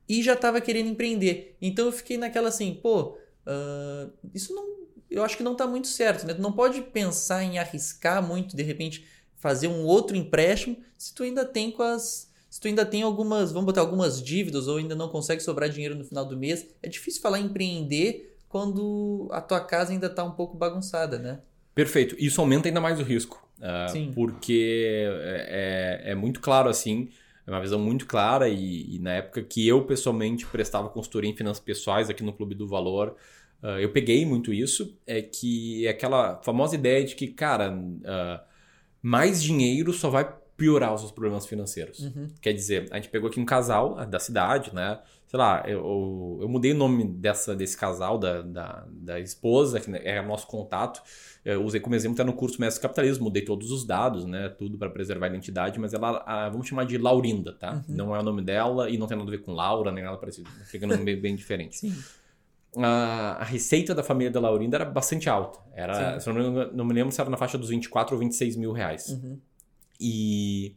e 0.09 0.23
já 0.23 0.35
estava 0.35 0.61
querendo 0.61 0.89
empreender. 0.89 1.57
Então 1.61 1.87
eu 1.87 1.93
fiquei 1.93 2.17
naquela 2.17 2.49
assim, 2.49 2.75
pô, 2.75 3.17
uh, 3.47 4.13
isso 4.35 4.55
não, 4.55 4.85
eu 5.11 5.23
acho 5.23 5.37
que 5.37 5.43
não 5.43 5.53
está 5.53 5.67
muito 5.67 5.89
certo, 5.89 6.27
né? 6.27 6.35
Tu 6.35 6.43
não 6.43 6.53
pode 6.53 6.81
pensar 6.83 7.43
em 7.43 7.59
arriscar 7.59 8.23
muito, 8.23 8.57
de 8.57 8.63
repente 8.63 9.07
fazer 9.37 9.69
um 9.69 9.85
outro 9.85 10.17
empréstimo, 10.17 10.79
se 10.97 11.15
tu 11.15 11.23
ainda 11.23 11.45
tem 11.45 11.71
com 11.71 11.83
as 11.83 12.33
se 12.55 12.61
tu 12.61 12.69
ainda 12.69 12.87
tem 12.87 13.03
algumas, 13.03 13.51
vamos 13.51 13.67
botar 13.67 13.81
algumas 13.81 14.23
dívidas 14.23 14.69
ou 14.69 14.77
ainda 14.77 14.95
não 14.95 15.09
consegue 15.09 15.43
sobrar 15.43 15.69
dinheiro 15.69 15.97
no 15.97 16.05
final 16.05 16.25
do 16.25 16.37
mês, 16.37 16.65
é 16.81 16.89
difícil 16.89 17.21
falar 17.21 17.41
em 17.41 17.47
empreender 17.47 18.39
quando 18.49 19.29
a 19.33 19.41
tua 19.41 19.59
casa 19.59 19.91
ainda 19.91 20.07
está 20.07 20.23
um 20.23 20.31
pouco 20.31 20.57
bagunçada, 20.57 21.19
né? 21.19 21.41
Perfeito. 21.75 22.15
Isso 22.17 22.41
aumenta 22.41 22.69
ainda 22.69 22.81
mais 22.81 23.01
o 23.01 23.03
risco. 23.03 23.45
Uh, 23.59 23.91
Sim. 23.91 24.13
Porque 24.15 25.03
é, 25.05 26.05
é, 26.05 26.13
é, 26.13 26.15
muito 26.15 26.39
claro 26.39 26.69
assim, 26.69 27.09
é 27.45 27.51
uma 27.51 27.61
visão 27.61 27.81
muito 27.81 28.07
clara 28.07 28.49
e, 28.49 28.95
e, 28.95 28.99
na 29.01 29.15
época 29.15 29.43
que 29.43 29.67
eu 29.67 29.85
pessoalmente 29.85 30.47
prestava 30.47 30.89
consultoria 30.89 31.29
em 31.29 31.37
finanças 31.37 31.61
pessoais 31.61 32.09
aqui 32.09 32.23
no 32.23 32.33
Clube 32.33 32.55
do 32.55 32.69
Valor, 32.69 33.17
uh, 33.65 33.81
eu 33.81 33.91
peguei 33.91 34.25
muito 34.25 34.53
isso, 34.53 34.97
é 35.09 35.21
que 35.21 35.85
é 35.89 35.91
aquela 35.91 36.41
famosa 36.45 36.77
ideia 36.77 37.05
de 37.05 37.17
que, 37.17 37.27
cara, 37.27 37.75
uh, 37.75 38.41
mais 39.03 39.43
dinheiro 39.43 39.93
só 39.93 40.09
vai 40.09 40.44
piorar 40.57 40.95
os 40.95 41.01
seus 41.01 41.13
problemas 41.13 41.47
financeiros. 41.47 42.01
Uhum. 42.01 42.29
Quer 42.41 42.53
dizer, 42.53 42.89
a 42.91 42.97
gente 42.97 43.09
pegou 43.09 43.29
aqui 43.29 43.41
um 43.41 43.45
casal 43.45 44.07
da 44.07 44.19
cidade, 44.19 44.75
né? 44.75 45.01
Sei 45.27 45.39
lá, 45.39 45.65
eu, 45.67 46.39
eu 46.41 46.49
mudei 46.49 46.73
o 46.73 46.77
nome 46.77 47.05
dessa, 47.05 47.57
desse 47.57 47.77
casal, 47.77 48.19
da, 48.19 48.41
da, 48.43 48.87
da 48.89 49.19
esposa, 49.19 49.81
que 49.81 49.91
é 49.91 50.21
o 50.21 50.29
nosso 50.29 50.47
contato. 50.47 51.03
Eu 51.45 51.65
usei 51.65 51.81
como 51.81 51.97
exemplo 51.97 52.15
até 52.15 52.23
no 52.23 52.33
curso 52.33 52.61
Mestre 52.61 52.81
Capitalismo, 52.81 53.25
mudei 53.25 53.43
todos 53.43 53.73
os 53.73 53.85
dados, 53.85 54.25
né? 54.25 54.49
Tudo 54.49 54.79
para 54.79 54.89
preservar 54.91 55.27
a 55.27 55.29
identidade, 55.31 55.81
mas 55.81 55.93
ela, 55.93 56.23
a, 56.25 56.49
vamos 56.49 56.69
chamar 56.69 56.87
de 56.87 56.97
Laurinda, 56.99 57.53
tá? 57.53 57.83
Uhum. 57.89 57.97
Não 57.97 58.17
é 58.17 58.21
o 58.21 58.23
nome 58.23 58.43
dela 58.43 58.89
e 58.89 58.97
não 58.97 59.09
tem 59.09 59.17
nada 59.17 59.29
a 59.29 59.31
ver 59.33 59.43
com 59.43 59.51
Laura, 59.51 59.91
nem 59.91 60.05
nada 60.05 60.17
parecido. 60.17 60.49
Fica 60.67 60.87
um 60.87 60.91
nome 60.91 61.05
bem, 61.05 61.21
bem 61.21 61.35
diferente. 61.35 61.79
Sim. 61.79 61.95
A, 62.77 63.39
a, 63.41 63.45
receita 63.45 63.95
da 63.95 64.03
família 64.03 64.33
da 64.33 64.41
Laurinda 64.41 64.77
era 64.77 64.85
bastante 64.85 65.29
alta. 65.29 65.59
Era, 65.75 66.19
se 66.19 66.33
não, 66.33 66.73
não 66.73 66.85
me 66.85 66.93
lembro 66.93 67.13
se 67.13 67.21
era 67.21 67.31
na 67.31 67.37
faixa 67.37 67.57
dos 67.57 67.71
24 67.71 68.15
ou 68.15 68.21
26 68.21 68.57
mil 68.57 68.73
reais. 68.73 69.09
Uhum 69.09 69.39
e 70.05 70.77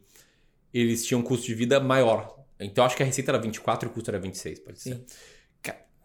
eles 0.72 1.04
tinham 1.04 1.20
um 1.20 1.22
custo 1.22 1.46
de 1.46 1.54
vida 1.54 1.78
maior. 1.78 2.34
Então 2.58 2.84
acho 2.84 2.96
que 2.96 3.02
a 3.02 3.06
receita 3.06 3.30
era 3.30 3.38
24 3.38 3.86
e 3.86 3.90
o 3.90 3.92
custo 3.92 4.10
era 4.10 4.18
26, 4.18 4.60
pode 4.60 4.80
Sim. 4.80 4.92
ser. 4.92 5.04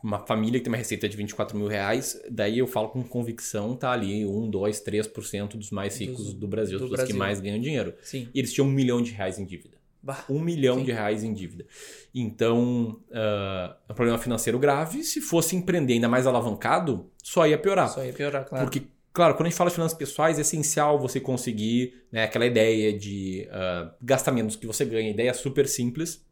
Uma 0.04 0.20
família 0.20 0.60
que 0.60 0.66
tem 0.66 0.70
uma 0.70 0.78
receita 0.78 1.08
de 1.08 1.16
24 1.16 1.58
mil 1.58 1.66
reais, 1.66 2.22
daí 2.30 2.60
eu 2.60 2.68
falo 2.68 2.90
com 2.90 3.02
convicção, 3.04 3.74
tá 3.74 3.90
ali 3.90 4.26
1, 4.26 4.50
2, 4.50 4.84
3% 4.84 5.56
dos 5.56 5.72
mais 5.72 5.98
ricos 5.98 6.26
dos, 6.26 6.34
do 6.34 6.46
Brasil, 6.46 6.78
do 6.78 6.90
Brasil. 6.90 7.08
que 7.08 7.14
mais 7.14 7.40
ganham 7.40 7.58
dinheiro. 7.58 7.94
Sim. 8.04 8.28
E 8.34 8.38
eles 8.38 8.52
tinham 8.52 8.68
um 8.68 8.70
milhão 8.70 9.02
de 9.02 9.12
reais 9.12 9.40
em 9.40 9.46
dívida. 9.46 9.78
Bah, 10.02 10.26
um 10.30 10.42
milhão 10.42 10.80
sim. 10.80 10.84
de 10.84 10.92
reais 10.92 11.24
em 11.24 11.34
dívida. 11.34 11.66
Então, 12.14 13.00
uh, 13.12 13.76
é 13.88 13.92
um 13.94 13.96
problema 13.96 14.18
financeiro 14.18 14.60
grave. 14.60 15.06
Se 15.06 15.22
fosse 15.22 15.56
empreender 15.56 15.94
ainda 15.94 16.10
mais 16.10 16.28
alavancado, 16.28 17.10
só 17.24 17.48
ia 17.48 17.58
piorar. 17.58 17.88
Só 17.88 18.04
ia 18.04 18.12
piorar, 18.12 18.44
claro. 18.44 18.66
Porque 18.66 18.82
Claro, 19.14 19.36
quando 19.36 19.46
a 19.46 19.50
gente 19.50 19.58
fala 19.58 19.70
de 19.70 19.76
finanças 19.76 19.96
pessoais, 19.96 20.40
é 20.40 20.42
essencial 20.42 21.00
você 21.00 21.20
conseguir 21.20 22.04
né, 22.12 22.24
aquela 22.24 22.48
ideia 22.48 22.92
de 22.98 23.48
uh, 23.48 23.92
gastar 24.02 24.32
menos 24.32 24.56
que 24.56 24.66
você 24.66 24.84
ganha. 24.84 25.12
Ideia 25.12 25.32
super 25.36 25.68
simples, 25.68 26.26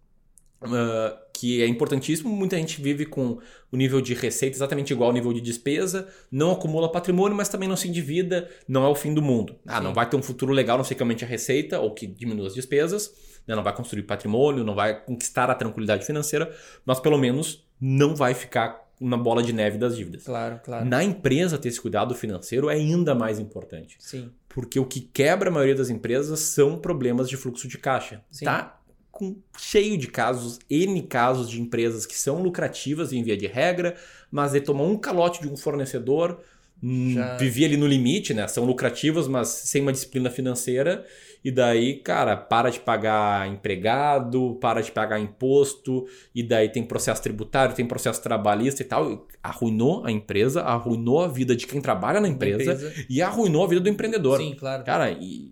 uh, 0.64 1.16
que 1.32 1.62
é 1.62 1.68
importantíssimo. 1.68 2.36
Muita 2.36 2.58
gente 2.58 2.82
vive 2.82 3.06
com 3.06 3.38
o 3.72 3.78
nível 3.78 4.02
de 4.02 4.16
receita 4.16 4.58
exatamente 4.58 4.92
igual 4.94 5.10
ao 5.10 5.14
nível 5.14 5.32
de 5.32 5.42
despesa, 5.42 6.08
não 6.32 6.52
acumula 6.52 6.92
patrimônio, 6.92 7.38
mas 7.38 7.50
também 7.50 7.70
não 7.70 7.76
se 7.76 7.88
endivida, 7.88 8.50
não 8.68 8.84
é 8.84 8.88
o 8.88 8.96
fim 8.96 9.14
do 9.14 9.22
mundo. 9.22 9.56
Ah, 9.68 9.78
Sim. 9.78 9.84
não 9.84 9.94
vai 9.94 10.10
ter 10.10 10.18
um 10.18 10.24
futuro 10.24 10.52
legal, 10.52 10.76
não 10.76 10.84
sei 10.84 10.98
que 10.98 11.04
aumente 11.04 11.24
a 11.24 11.28
receita 11.28 11.80
ou 11.80 11.94
que 11.94 12.08
diminua 12.08 12.48
as 12.48 12.56
despesas, 12.56 13.14
né, 13.48 13.56
não 13.56 13.64
vai 13.64 13.76
construir 13.76 14.04
patrimônio, 14.04 14.64
não 14.64 14.74
vai 14.74 15.00
conquistar 15.06 15.52
a 15.52 15.56
tranquilidade 15.56 16.04
financeira, 16.04 16.52
mas 16.84 17.00
pelo 17.00 17.20
menos 17.20 17.64
não 17.80 18.16
vai 18.16 18.34
ficar 18.34 18.91
uma 19.02 19.18
bola 19.18 19.42
de 19.42 19.52
neve 19.52 19.80
das 19.80 19.98
dívidas. 19.98 20.24
Claro, 20.24 20.62
claro. 20.64 20.86
Na 20.86 21.04
empresa, 21.04 21.58
ter 21.58 21.70
esse 21.70 21.82
cuidado 21.82 22.14
financeiro 22.14 22.70
é 22.70 22.76
ainda 22.76 23.16
mais 23.16 23.40
importante. 23.40 23.98
Sim. 24.00 24.32
Porque 24.48 24.80
o 24.80 24.86
que 24.86 25.02
quebra 25.02 25.50
a 25.50 25.52
maioria 25.52 25.76
das 25.76 25.90
empresas 25.90 26.40
são 26.40 26.78
problemas 26.78 27.28
de 27.28 27.36
fluxo 27.36 27.68
de 27.68 27.80
caixa. 27.80 28.24
Sim. 28.30 28.46
Tá 28.46 28.80
com, 29.12 29.36
cheio 29.58 29.98
de 29.98 30.08
casos, 30.08 30.60
N 30.70 31.02
casos 31.04 31.50
de 31.50 31.60
empresas 31.60 32.06
que 32.06 32.16
são 32.16 32.42
lucrativas 32.42 33.12
em 33.12 33.24
via 33.24 33.36
de 33.36 33.48
regra, 33.48 33.96
mas 34.30 34.52
de 34.52 34.62
tomar 34.62 34.84
um 34.84 34.98
calote 34.98 35.42
de 35.42 35.50
um 35.50 35.58
fornecedor, 35.58 36.40
Já... 36.84 37.38
vivia 37.38 37.68
ali 37.68 37.78
no 37.78 37.88
limite, 37.88 38.34
né? 38.34 38.48
São 38.48 38.66
lucrativas, 38.66 39.28
mas 39.28 39.48
sem 39.50 39.82
uma 39.82 39.92
disciplina 39.92 40.30
financeira 40.30 41.06
e 41.44 41.50
daí, 41.50 41.96
cara, 41.96 42.38
para 42.38 42.70
de 42.70 42.80
pagar 42.80 43.48
empregado, 43.48 44.58
para 44.62 44.82
de 44.82 44.92
pagar 44.92 45.20
imposto, 45.20 46.06
e 46.36 46.44
daí 46.44 46.70
tem 46.70 46.84
processo 46.84 47.22
tributário, 47.22 47.76
tem 47.76 47.86
processo 47.86 48.22
trabalhista 48.22 48.84
e 48.84 48.86
tal. 48.86 49.28
Arruinou 49.42 50.06
a 50.06 50.12
empresa, 50.12 50.62
arruinou 50.62 51.22
a 51.22 51.28
vida 51.28 51.56
de 51.56 51.66
quem 51.66 51.82
trabalha 51.82 52.22
na 52.22 52.28
empresa, 52.28 52.74
empresa. 52.74 53.06
e 53.10 53.22
arruinou 53.24 53.64
a 53.64 53.68
vida 53.68 53.82
do 53.82 53.90
empreendedor. 53.90 54.40
Sim, 54.40 54.56
claro. 54.56 54.84
Cara, 54.84 55.12
e 55.12 55.52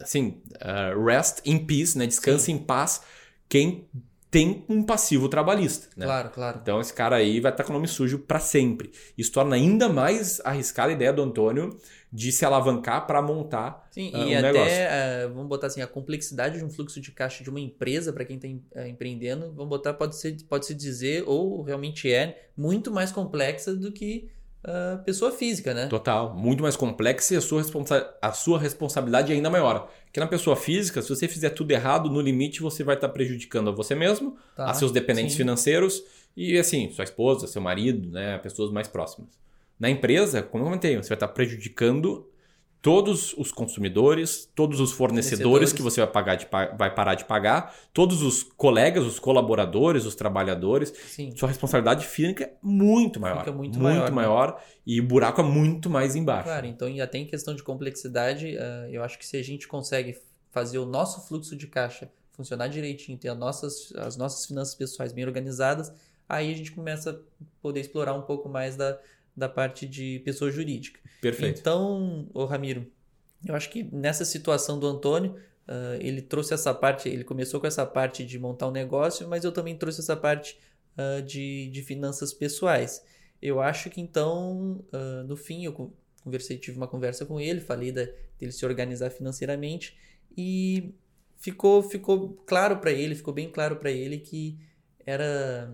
assim, 0.00 0.42
uh, 0.56 1.02
rest 1.02 1.40
in 1.46 1.60
peace, 1.60 1.96
né? 1.96 2.06
Descanse 2.06 2.46
Sim. 2.46 2.52
em 2.52 2.58
paz 2.58 3.00
quem 3.48 3.86
tem 4.30 4.64
um 4.68 4.82
passivo 4.82 5.28
trabalhista. 5.28 5.88
Né? 5.96 6.04
Claro, 6.04 6.30
claro. 6.30 6.58
Então 6.60 6.80
esse 6.80 6.92
cara 6.92 7.16
aí 7.16 7.40
vai 7.40 7.52
estar 7.52 7.64
com 7.64 7.70
o 7.70 7.74
nome 7.74 7.88
sujo 7.88 8.18
para 8.18 8.40
sempre. 8.40 8.90
Isso 9.16 9.32
torna 9.32 9.56
ainda 9.56 9.88
mais 9.88 10.40
arriscada 10.44 10.90
a 10.90 10.92
ideia 10.92 11.12
do 11.12 11.22
Antônio 11.22 11.78
de 12.12 12.32
se 12.32 12.44
alavancar 12.44 13.06
para 13.06 13.20
montar 13.20 13.86
Sim, 13.90 14.10
uh, 14.14 14.16
e 14.16 14.34
um 14.34 14.38
até, 14.38 15.26
uh, 15.26 15.34
vamos 15.34 15.48
botar 15.48 15.66
assim, 15.66 15.82
a 15.82 15.86
complexidade 15.86 16.58
de 16.58 16.64
um 16.64 16.70
fluxo 16.70 17.00
de 17.00 17.12
caixa 17.12 17.44
de 17.44 17.50
uma 17.50 17.60
empresa 17.60 18.12
para 18.12 18.24
quem 18.24 18.36
está 18.36 18.48
uh, 18.48 18.86
empreendendo, 18.86 19.52
vamos 19.52 19.68
botar, 19.68 19.92
pode 19.92 20.16
ser, 20.16 20.36
pode 20.48 20.66
se 20.66 20.74
dizer, 20.74 21.24
ou 21.26 21.62
realmente 21.62 22.10
é, 22.10 22.48
muito 22.56 22.90
mais 22.90 23.12
complexa 23.12 23.74
do 23.74 23.92
que 23.92 24.30
pessoa 25.04 25.30
física, 25.30 25.72
né? 25.72 25.86
Total, 25.86 26.34
muito 26.34 26.62
mais 26.62 26.76
complexa 26.76 27.34
e 27.34 27.36
a 27.36 27.40
sua, 27.40 27.60
responsa 27.60 28.14
a 28.20 28.32
sua 28.32 28.58
responsabilidade 28.58 29.32
é 29.32 29.36
ainda 29.36 29.48
maior. 29.48 29.88
Porque 30.04 30.18
na 30.18 30.26
pessoa 30.26 30.56
física, 30.56 31.00
se 31.00 31.08
você 31.08 31.28
fizer 31.28 31.50
tudo 31.50 31.70
errado, 31.70 32.10
no 32.10 32.20
limite 32.20 32.60
você 32.60 32.82
vai 32.82 32.96
estar 32.96 33.08
tá 33.08 33.14
prejudicando 33.14 33.70
a 33.70 33.72
você 33.72 33.94
mesmo, 33.94 34.36
tá, 34.56 34.66
a 34.66 34.74
seus 34.74 34.90
dependentes 34.90 35.32
sim. 35.32 35.38
financeiros 35.38 36.02
e 36.36 36.58
assim, 36.58 36.90
sua 36.90 37.04
esposa, 37.04 37.46
seu 37.46 37.62
marido, 37.62 38.10
né, 38.10 38.38
pessoas 38.38 38.70
mais 38.72 38.88
próximas. 38.88 39.30
Na 39.78 39.88
empresa, 39.88 40.42
como 40.42 40.64
eu 40.64 40.66
comentei, 40.66 40.96
você 40.96 41.10
vai 41.10 41.16
estar 41.16 41.28
prejudicando 41.28 42.28
todos 42.80 43.34
os 43.36 43.50
consumidores, 43.50 44.48
todos 44.54 44.78
os 44.80 44.92
fornecedores, 44.92 45.72
que 45.72 45.82
você 45.82 46.00
vai, 46.00 46.10
pagar 46.10 46.34
de, 46.36 46.46
vai 46.50 46.94
parar 46.94 47.14
de 47.14 47.24
pagar, 47.24 47.74
todos 47.92 48.22
os 48.22 48.42
colegas, 48.42 49.04
os 49.04 49.18
colaboradores, 49.18 50.04
os 50.04 50.14
trabalhadores. 50.14 50.92
Sim. 51.08 51.34
Sua 51.36 51.48
responsabilidade 51.48 52.06
fica 52.06 52.44
é 52.44 52.52
muito 52.62 53.18
maior. 53.18 53.40
Fica 53.40 53.52
muito, 53.52 53.78
muito 53.78 53.82
maior. 53.82 54.08
Né? 54.08 54.14
maior 54.14 54.52
né? 54.52 54.60
E 54.86 55.00
o 55.00 55.04
buraco 55.04 55.40
é 55.40 55.44
muito 55.44 55.90
mais 55.90 56.14
embaixo. 56.14 56.44
Claro, 56.44 56.66
então 56.66 56.86
ainda 56.86 57.06
tem 57.06 57.26
questão 57.26 57.54
de 57.54 57.62
complexidade. 57.62 58.56
Uh, 58.56 58.90
eu 58.90 59.02
acho 59.02 59.18
que 59.18 59.26
se 59.26 59.36
a 59.36 59.42
gente 59.42 59.66
consegue 59.66 60.16
fazer 60.50 60.78
o 60.78 60.86
nosso 60.86 61.26
fluxo 61.26 61.56
de 61.56 61.66
caixa 61.66 62.08
funcionar 62.36 62.68
direitinho, 62.68 63.18
ter 63.18 63.30
as 63.30 63.38
nossas, 63.38 63.92
as 63.96 64.16
nossas 64.16 64.46
finanças 64.46 64.74
pessoais 64.74 65.12
bem 65.12 65.24
organizadas, 65.24 65.90
aí 66.28 66.52
a 66.52 66.56
gente 66.56 66.70
começa 66.70 67.10
a 67.10 67.44
poder 67.62 67.80
explorar 67.80 68.14
um 68.14 68.22
pouco 68.22 68.48
mais 68.48 68.76
da, 68.76 68.98
da 69.36 69.48
parte 69.48 69.86
de 69.86 70.20
pessoa 70.24 70.50
jurídica. 70.50 70.98
Perfeito. 71.20 71.60
Então, 71.60 72.28
ô 72.32 72.44
Ramiro, 72.44 72.90
eu 73.44 73.54
acho 73.54 73.70
que 73.70 73.82
nessa 73.92 74.24
situação 74.24 74.78
do 74.78 74.86
Antônio, 74.86 75.32
uh, 75.68 76.00
ele 76.00 76.22
trouxe 76.22 76.54
essa 76.54 76.72
parte, 76.72 77.08
ele 77.08 77.24
começou 77.24 77.60
com 77.60 77.66
essa 77.66 77.84
parte 77.84 78.24
de 78.24 78.38
montar 78.38 78.68
um 78.68 78.72
negócio, 78.72 79.28
mas 79.28 79.44
eu 79.44 79.52
também 79.52 79.76
trouxe 79.76 80.00
essa 80.00 80.16
parte 80.16 80.58
uh, 80.96 81.22
de, 81.22 81.68
de 81.68 81.82
finanças 81.82 82.32
pessoais. 82.32 83.04
Eu 83.42 83.60
acho 83.60 83.90
que 83.90 84.00
então, 84.00 84.84
uh, 84.92 85.24
no 85.26 85.36
fim, 85.36 85.64
eu 85.64 85.92
conversei, 86.24 86.56
tive 86.56 86.76
uma 86.78 86.88
conversa 86.88 87.26
com 87.26 87.38
ele, 87.38 87.60
falei 87.60 87.92
da, 87.92 88.06
dele 88.38 88.52
se 88.52 88.64
organizar 88.64 89.10
financeiramente 89.10 89.96
e 90.36 90.94
ficou, 91.36 91.82
ficou 91.82 92.30
claro 92.46 92.78
para 92.78 92.90
ele, 92.90 93.14
ficou 93.14 93.34
bem 93.34 93.50
claro 93.50 93.76
para 93.76 93.90
ele 93.90 94.18
que 94.18 94.58
era, 95.04 95.72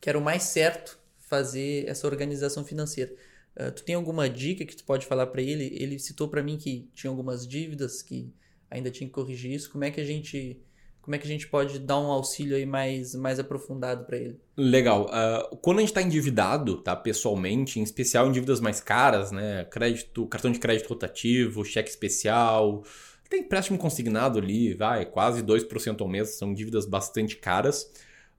que 0.00 0.08
era 0.08 0.18
o 0.18 0.22
mais 0.22 0.44
certo 0.44 0.98
fazer 1.28 1.86
essa 1.88 2.06
organização 2.06 2.64
financeira. 2.64 3.12
Uh, 3.56 3.72
tu 3.72 3.82
tem 3.82 3.94
alguma 3.94 4.28
dica 4.28 4.64
que 4.64 4.76
tu 4.76 4.84
pode 4.84 5.06
falar 5.06 5.26
para 5.26 5.42
ele? 5.42 5.76
Ele 5.78 5.98
citou 5.98 6.28
para 6.28 6.42
mim 6.42 6.56
que 6.56 6.88
tinha 6.94 7.10
algumas 7.10 7.46
dívidas 7.46 8.02
que 8.02 8.32
ainda 8.70 8.90
tinha 8.90 9.06
que 9.06 9.14
corrigir 9.14 9.52
isso. 9.52 9.70
Como 9.70 9.84
é 9.84 9.90
que 9.90 10.00
a 10.00 10.04
gente 10.04 10.60
como 11.08 11.14
é 11.14 11.18
que 11.18 11.26
a 11.26 11.30
gente 11.30 11.48
pode 11.48 11.78
dar 11.78 11.98
um 11.98 12.12
auxílio 12.12 12.54
aí 12.54 12.66
mais, 12.66 13.14
mais 13.14 13.38
aprofundado 13.38 14.04
para 14.04 14.18
ele? 14.18 14.38
Legal. 14.54 15.06
Uh, 15.06 15.56
quando 15.56 15.78
a 15.78 15.80
gente 15.80 15.88
está 15.88 16.02
endividado, 16.02 16.82
tá, 16.82 16.94
pessoalmente, 16.94 17.80
em 17.80 17.82
especial 17.82 18.28
em 18.28 18.32
dívidas 18.32 18.60
mais 18.60 18.78
caras, 18.78 19.32
né, 19.32 19.64
crédito, 19.70 20.26
cartão 20.26 20.52
de 20.52 20.58
crédito 20.58 20.86
rotativo, 20.86 21.64
cheque 21.64 21.88
especial, 21.88 22.84
tem 23.30 23.40
empréstimo 23.40 23.78
consignado 23.78 24.38
ali, 24.38 24.74
vai, 24.74 25.06
quase 25.06 25.42
2% 25.42 25.98
ao 26.02 26.08
mês, 26.08 26.36
são 26.36 26.52
dívidas 26.52 26.84
bastante 26.84 27.36
caras. 27.36 27.90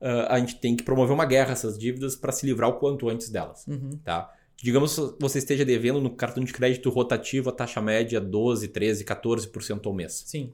Uh, 0.01 0.27
a 0.29 0.39
gente 0.39 0.55
tem 0.59 0.75
que 0.75 0.83
promover 0.83 1.13
uma 1.13 1.25
guerra 1.25 1.51
essas 1.51 1.77
dívidas 1.77 2.15
para 2.15 2.31
se 2.31 2.45
livrar 2.45 2.69
o 2.69 2.73
quanto 2.73 3.09
antes 3.09 3.29
delas, 3.29 3.67
uhum. 3.67 3.99
tá? 4.03 4.33
Digamos 4.55 4.95
que 4.95 5.15
você 5.19 5.39
esteja 5.39 5.63
devendo 5.65 6.01
no 6.01 6.09
cartão 6.09 6.43
de 6.43 6.51
crédito 6.51 6.89
rotativo 6.89 7.49
a 7.49 7.53
taxa 7.53 7.81
média 7.81 8.19
12, 8.19 8.67
13, 8.69 9.05
14% 9.05 9.85
ao 9.85 9.93
mês. 9.93 10.23
Sim. 10.25 10.53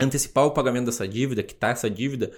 Antecipar 0.00 0.46
o 0.46 0.50
pagamento 0.50 0.86
dessa 0.86 1.06
dívida, 1.06 1.42
quitar 1.42 1.72
essa 1.72 1.88
dívida, 1.88 2.32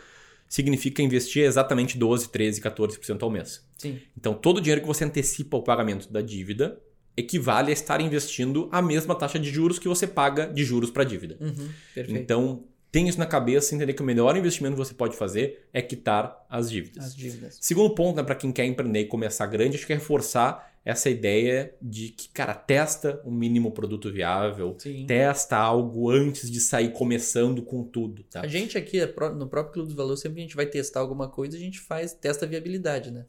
significa 0.48 1.02
investir 1.02 1.44
exatamente 1.44 1.96
12, 1.96 2.28
13, 2.28 2.60
14% 2.60 3.22
ao 3.22 3.30
mês. 3.30 3.66
Sim. 3.78 3.98
Então, 4.16 4.34
todo 4.34 4.58
o 4.58 4.60
dinheiro 4.60 4.82
que 4.82 4.86
você 4.86 5.04
antecipa 5.04 5.56
o 5.56 5.62
pagamento 5.62 6.12
da 6.12 6.20
dívida 6.20 6.78
equivale 7.16 7.70
a 7.70 7.72
estar 7.72 8.00
investindo 8.00 8.68
a 8.70 8.82
mesma 8.82 9.14
taxa 9.14 9.38
de 9.38 9.50
juros 9.50 9.78
que 9.78 9.88
você 9.88 10.06
paga 10.06 10.46
de 10.46 10.64
juros 10.64 10.90
para 10.90 11.02
a 11.02 11.06
dívida. 11.06 11.38
Uhum, 11.40 11.68
perfeito. 11.94 12.20
Então, 12.20 12.64
tem 12.96 13.06
isso 13.08 13.18
na 13.18 13.26
cabeça, 13.26 13.74
entender 13.74 13.92
que 13.92 14.00
o 14.00 14.06
melhor 14.06 14.34
investimento 14.38 14.74
que 14.74 14.82
você 14.82 14.94
pode 14.94 15.14
fazer 15.14 15.68
é 15.70 15.82
quitar 15.82 16.46
as 16.48 16.70
dívidas. 16.70 17.04
As 17.04 17.14
dívidas. 17.14 17.58
Segundo 17.60 17.94
ponto, 17.94 18.16
né, 18.16 18.22
para 18.22 18.34
quem 18.34 18.50
quer 18.50 18.64
empreender 18.64 19.00
e 19.00 19.04
começar 19.04 19.44
grande, 19.44 19.76
acho 19.76 19.86
que 19.86 19.92
é 19.92 19.96
reforçar 19.96 20.72
essa 20.82 21.10
ideia 21.10 21.74
de 21.82 22.08
que, 22.08 22.30
cara, 22.30 22.54
testa 22.54 23.20
um 23.22 23.30
mínimo 23.30 23.70
produto 23.70 24.10
viável, 24.10 24.76
Sim. 24.78 25.04
testa 25.06 25.58
algo 25.58 26.08
antes 26.10 26.50
de 26.50 26.58
sair 26.58 26.90
começando 26.90 27.60
com 27.60 27.84
tudo, 27.84 28.22
tá? 28.22 28.40
A 28.40 28.46
gente 28.46 28.78
aqui 28.78 28.98
no 29.34 29.46
próprio 29.46 29.74
Clube 29.74 29.90
do 29.90 29.94
Valor, 29.94 30.16
sempre 30.16 30.36
que 30.36 30.40
a 30.40 30.44
gente 30.44 30.56
vai 30.56 30.64
testar 30.64 31.00
alguma 31.00 31.28
coisa, 31.28 31.54
a 31.54 31.60
gente 31.60 31.78
faz, 31.78 32.14
testa 32.14 32.46
a 32.46 32.48
viabilidade, 32.48 33.10
né? 33.10 33.26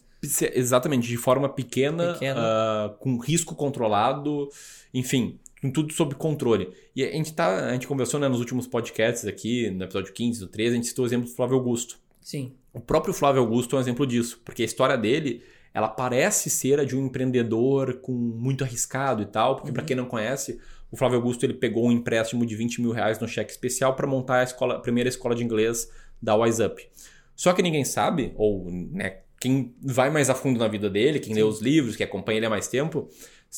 Exatamente, 0.53 1.09
de 1.09 1.17
forma 1.17 1.49
pequena, 1.49 2.13
Pequena. 2.13 2.39
ah, 2.39 2.95
com 2.99 3.17
risco 3.17 3.53
controlado, 3.53 4.47
enfim, 4.93 5.37
com 5.61 5.71
tudo 5.71 5.93
sob 5.93 6.15
controle. 6.15 6.69
E 6.95 7.03
a 7.03 7.11
gente, 7.11 7.33
tá, 7.33 7.67
a 7.67 7.73
gente 7.73 7.87
conversou 7.87 8.19
né, 8.19 8.27
nos 8.27 8.39
últimos 8.39 8.67
podcasts 8.67 9.25
aqui, 9.25 9.69
no 9.69 9.83
episódio 9.83 10.13
15, 10.13 10.41
no 10.41 10.47
13, 10.47 10.71
a 10.71 10.75
gente 10.75 10.87
citou 10.87 11.03
o 11.03 11.07
exemplo 11.07 11.27
do 11.27 11.35
Flávio 11.35 11.55
Augusto. 11.55 11.97
Sim. 12.21 12.53
O 12.73 12.79
próprio 12.79 13.13
Flávio 13.13 13.41
Augusto 13.41 13.75
é 13.75 13.79
um 13.79 13.81
exemplo 13.81 14.05
disso, 14.05 14.41
porque 14.45 14.61
a 14.61 14.65
história 14.65 14.97
dele, 14.97 15.41
ela 15.73 15.87
parece 15.87 16.49
ser 16.49 16.79
a 16.79 16.83
de 16.83 16.95
um 16.95 17.05
empreendedor 17.05 17.95
com 18.01 18.11
muito 18.11 18.63
arriscado 18.63 19.21
e 19.23 19.25
tal, 19.25 19.55
porque 19.55 19.71
para 19.71 19.83
quem 19.83 19.95
não 19.95 20.05
conhece, 20.05 20.59
o 20.91 20.97
Flávio 20.97 21.17
Augusto 21.17 21.43
ele 21.43 21.53
pegou 21.53 21.87
um 21.87 21.91
empréstimo 21.91 22.45
de 22.45 22.55
20 22.55 22.81
mil 22.81 22.91
reais 22.91 23.19
no 23.19 23.27
cheque 23.27 23.51
especial 23.51 23.95
para 23.95 24.05
montar 24.05 24.41
a, 24.41 24.43
escola, 24.43 24.75
a 24.75 24.79
primeira 24.79 25.09
escola 25.09 25.33
de 25.35 25.43
inglês 25.43 25.89
da 26.21 26.35
Wise 26.35 26.63
Up. 26.63 26.87
Só 27.35 27.53
que 27.53 27.61
ninguém 27.61 27.85
sabe, 27.85 28.33
ou 28.35 28.69
né, 28.71 29.19
quem 29.39 29.75
vai 29.81 30.09
mais 30.09 30.29
a 30.29 30.35
fundo 30.35 30.59
na 30.59 30.67
vida 30.67 30.89
dele, 30.89 31.19
quem 31.19 31.33
lê 31.33 31.43
os 31.43 31.61
livros, 31.61 31.95
que 31.95 32.03
acompanha 32.03 32.39
ele 32.39 32.45
há 32.45 32.49
mais 32.49 32.67
tempo, 32.67 33.09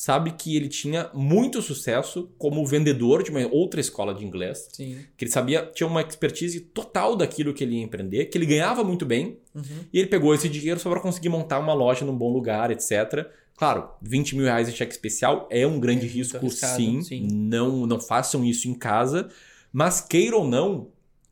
sabe 0.02 0.30
que 0.30 0.56
ele 0.56 0.66
tinha 0.68 1.10
muito 1.12 1.60
sucesso 1.60 2.30
como 2.38 2.64
vendedor 2.64 3.22
de 3.22 3.30
uma 3.30 3.46
outra 3.52 3.80
escola 3.82 4.14
de 4.14 4.24
inglês, 4.24 4.66
Sim. 4.72 4.96
que 5.14 5.26
ele 5.26 5.30
sabia, 5.30 5.70
tinha 5.74 5.86
uma 5.86 6.00
expertise 6.00 6.58
total 6.58 7.14
daquilo 7.14 7.52
que 7.52 7.62
ele 7.62 7.76
ia 7.76 7.82
empreender, 7.82 8.24
que 8.24 8.38
ele 8.38 8.46
ganhava 8.46 8.82
muito 8.82 9.04
bem, 9.04 9.36
Uhum. 9.54 9.62
e 9.92 9.98
ele 9.98 10.08
pegou 10.08 10.34
esse 10.34 10.48
dinheiro 10.48 10.80
só 10.80 10.88
para 10.88 11.00
conseguir 11.00 11.28
montar 11.28 11.58
uma 11.58 11.74
loja 11.74 12.02
num 12.06 12.16
bom 12.16 12.32
lugar, 12.32 12.70
etc. 12.70 13.26
Claro, 13.58 13.90
20 14.00 14.36
mil 14.36 14.46
reais 14.46 14.70
em 14.70 14.72
cheque 14.72 14.92
especial 14.92 15.46
é 15.50 15.66
um 15.66 15.78
grande 15.78 16.06
É 16.06 16.08
risco, 16.08 16.48
sim. 16.50 17.02
sim. 17.02 17.28
Não, 17.30 17.86
não 17.86 18.00
façam 18.00 18.42
isso 18.42 18.68
em 18.68 18.74
casa. 18.74 19.28
Mas 19.70 20.00
queira 20.00 20.34
ou 20.34 20.46
não, 20.48 20.88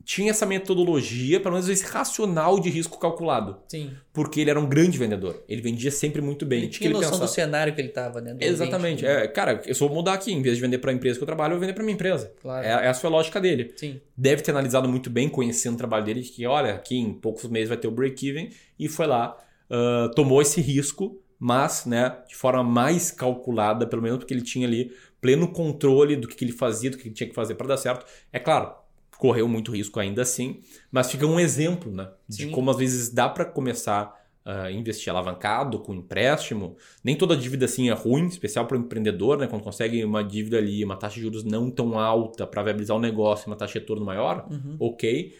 tinha 0.09 0.31
essa 0.31 0.43
metodologia, 0.43 1.39
pelo 1.39 1.53
menos 1.53 1.69
esse 1.69 1.85
racional 1.85 2.59
de 2.59 2.67
risco 2.67 2.97
calculado. 2.97 3.59
Sim. 3.67 3.91
Porque 4.11 4.41
ele 4.41 4.49
era 4.49 4.59
um 4.59 4.67
grande 4.67 4.97
vendedor. 4.97 5.43
Ele 5.47 5.61
vendia 5.61 5.91
sempre 5.91 6.19
muito 6.19 6.47
bem. 6.47 6.61
Ele 6.61 6.67
que 6.69 6.79
tinha 6.79 6.89
noção 6.89 7.11
pensava? 7.11 7.25
do 7.27 7.31
cenário 7.31 7.75
que 7.75 7.79
ele 7.79 7.89
tava, 7.89 8.19
né? 8.19 8.33
Do 8.33 8.43
Exatamente. 8.43 9.05
ambiente, 9.05 9.19
né? 9.19 9.25
É, 9.25 9.27
cara, 9.27 9.61
eu 9.67 9.75
só 9.75 9.85
vou 9.85 9.97
mudar 9.97 10.13
aqui. 10.13 10.33
Em 10.33 10.41
vez 10.41 10.55
de 10.55 10.63
vender 10.63 10.79
para 10.79 10.89
a 10.89 10.95
empresa 10.95 11.19
que 11.19 11.21
eu 11.21 11.27
trabalho, 11.27 11.51
eu 11.51 11.57
vou 11.57 11.59
vender 11.59 11.73
para 11.73 11.83
minha 11.83 11.93
empresa. 11.93 12.33
Claro. 12.41 12.65
É, 12.65 12.87
essa 12.87 12.99
foi 12.99 13.07
a 13.07 13.11
lógica 13.11 13.39
dele 13.39 13.71
Sim. 13.75 14.01
deve 14.17 14.41
ter 14.41 14.49
analisado 14.49 14.89
muito 14.89 15.11
bem, 15.11 15.29
conhecendo 15.29 15.75
o 15.75 15.77
trabalho 15.77 16.03
dele, 16.03 16.23
que 16.23 16.43
olha, 16.47 16.73
aqui 16.73 16.97
em 16.97 17.13
poucos 17.13 17.47
meses 17.47 17.69
vai 17.69 17.77
ter 17.77 17.87
o 17.87 17.91
break-even, 17.91 18.49
e 18.79 18.89
foi 18.89 19.05
lá, 19.05 19.37
ah, 19.69 20.09
tomou 20.15 20.41
esse 20.41 20.59
risco, 20.59 21.21
mas 21.37 21.85
né, 21.85 22.17
de 22.27 22.35
forma 22.35 22.63
mais 22.63 23.11
calculada, 23.11 23.85
pelo 23.85 24.01
menos 24.01 24.17
porque 24.17 24.33
ele 24.33 24.41
tinha 24.41 24.67
ali 24.67 24.91
pleno 25.21 25.51
controle 25.51 26.15
do 26.15 26.27
que, 26.27 26.35
que 26.35 26.45
ele 26.45 26.51
fazia, 26.51 26.89
do 26.89 26.97
que 26.97 27.07
ele 27.07 27.13
tinha 27.13 27.29
que 27.29 27.35
fazer 27.35 27.53
para 27.53 27.67
dar 27.67 27.77
certo. 27.77 28.07
É 28.33 28.39
claro, 28.39 28.73
correu 29.19 29.47
muito 29.47 29.71
risco 29.71 29.99
ainda 29.99 30.23
assim, 30.23 30.61
mas 30.91 31.11
fica 31.11 31.27
um 31.27 31.39
exemplo 31.39 31.91
né, 31.91 32.09
de 32.27 32.45
Sim. 32.45 32.51
como 32.51 32.71
às 32.71 32.77
vezes 32.77 33.09
dá 33.09 33.29
para 33.29 33.45
começar 33.45 34.17
a 34.45 34.71
investir 34.71 35.11
alavancado, 35.11 35.77
com 35.79 35.93
empréstimo. 35.93 36.75
Nem 37.03 37.15
toda 37.15 37.35
dívida 37.37 37.65
assim 37.65 37.89
é 37.89 37.93
ruim, 37.93 38.25
especial 38.25 38.65
para 38.65 38.77
o 38.77 38.79
empreendedor, 38.79 39.37
né? 39.37 39.45
Quando 39.45 39.61
consegue 39.61 40.03
uma 40.03 40.23
dívida 40.23 40.57
ali, 40.57 40.83
uma 40.83 40.95
taxa 40.95 41.15
de 41.15 41.21
juros 41.21 41.43
não 41.43 41.69
tão 41.69 41.99
alta 41.99 42.47
para 42.47 42.63
viabilizar 42.63 42.97
o 42.97 42.99
negócio, 42.99 43.45
uma 43.47 43.55
taxa 43.55 43.73
de 43.73 43.79
retorno 43.79 44.03
maior, 44.03 44.47
Uhum. 44.49 44.77
ok. 44.79 45.35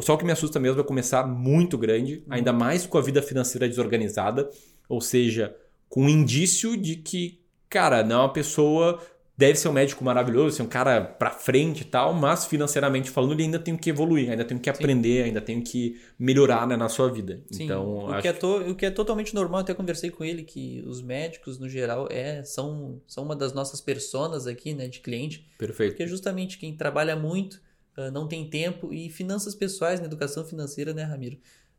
Só 0.00 0.14
o 0.14 0.18
que 0.18 0.24
me 0.24 0.32
assusta 0.32 0.58
mesmo 0.58 0.80
é 0.80 0.84
começar 0.84 1.26
muito 1.26 1.76
grande, 1.76 2.22
ainda 2.30 2.52
mais 2.52 2.86
com 2.86 2.96
a 2.96 3.02
vida 3.02 3.20
financeira 3.20 3.68
desorganizada, 3.68 4.48
ou 4.88 5.00
seja, 5.02 5.54
com 5.88 6.04
um 6.04 6.08
indício 6.08 6.76
de 6.76 6.96
que, 6.96 7.40
cara, 7.68 8.02
não 8.02 8.16
é 8.16 8.18
uma 8.20 8.32
pessoa. 8.32 9.00
Deve 9.38 9.58
ser 9.58 9.68
um 9.68 9.72
médico 9.72 10.02
maravilhoso, 10.02 10.56
ser 10.56 10.62
um 10.62 10.66
cara 10.66 11.00
pra 11.02 11.30
frente 11.30 11.82
e 11.82 11.84
tal, 11.84 12.14
mas 12.14 12.46
financeiramente 12.46 13.10
falando, 13.10 13.32
ele 13.32 13.42
ainda 13.42 13.58
tem 13.58 13.76
que 13.76 13.90
evoluir, 13.90 14.30
ainda 14.30 14.44
tem 14.46 14.56
que 14.56 14.70
aprender, 14.70 15.24
ainda 15.24 15.42
tem 15.42 15.60
que 15.60 16.00
melhorar 16.18 16.66
né, 16.66 16.74
na 16.74 16.88
sua 16.88 17.10
vida. 17.12 17.42
Sim. 17.50 17.64
Então, 17.64 17.86
o, 17.86 18.12
acho 18.12 18.22
que 18.22 18.28
é 18.28 18.32
to- 18.32 18.70
o 18.70 18.74
que 18.74 18.86
é 18.86 18.90
totalmente 18.90 19.34
normal, 19.34 19.60
até 19.60 19.74
conversei 19.74 20.10
com 20.10 20.24
ele 20.24 20.42
que 20.42 20.82
os 20.86 21.02
médicos, 21.02 21.58
no 21.58 21.68
geral, 21.68 22.08
é, 22.10 22.42
são, 22.44 22.98
são 23.06 23.24
uma 23.24 23.36
das 23.36 23.52
nossas 23.52 23.80
personas 23.80 24.46
aqui, 24.46 24.72
né, 24.72 24.88
de 24.88 25.00
cliente, 25.00 25.46
perfeito. 25.58 25.90
porque 25.92 26.04
é 26.04 26.06
justamente 26.06 26.56
quem 26.56 26.74
trabalha 26.74 27.14
muito, 27.14 27.60
ah, 27.94 28.10
não 28.10 28.26
tem 28.26 28.48
tempo, 28.48 28.90
e 28.92 29.10
finanças 29.10 29.54
pessoais, 29.54 30.00
na 30.00 30.06
educação 30.06 30.46
financeira, 30.46 30.94
né, 30.94 31.02
Ramiro? 31.02 31.36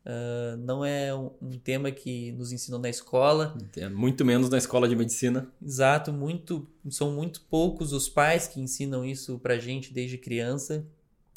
Ah, 0.08 0.56
não 0.58 0.86
é 0.86 1.14
um, 1.14 1.32
um 1.42 1.60
tema 1.60 1.92
que 1.92 2.32
nos 2.32 2.54
ensinam 2.54 2.80
na 2.80 2.90
escola, 2.90 3.58
É, 3.76 3.90
Muito 3.90 4.24
menos 4.24 4.50
na 4.50 4.58
escola 4.58 4.88
de 4.88 4.96
medicina. 4.96 5.52
Exato, 5.62 6.14
muito, 6.14 6.66
são 6.90 7.12
muito 7.12 7.42
poucos 7.42 7.92
os 7.92 8.08
pais 8.08 8.48
que 8.48 8.62
ensinam 8.62 9.04
isso 9.04 9.38
pra 9.40 9.58
gente 9.60 9.94
desde 9.94 10.18
criança. 10.18 10.88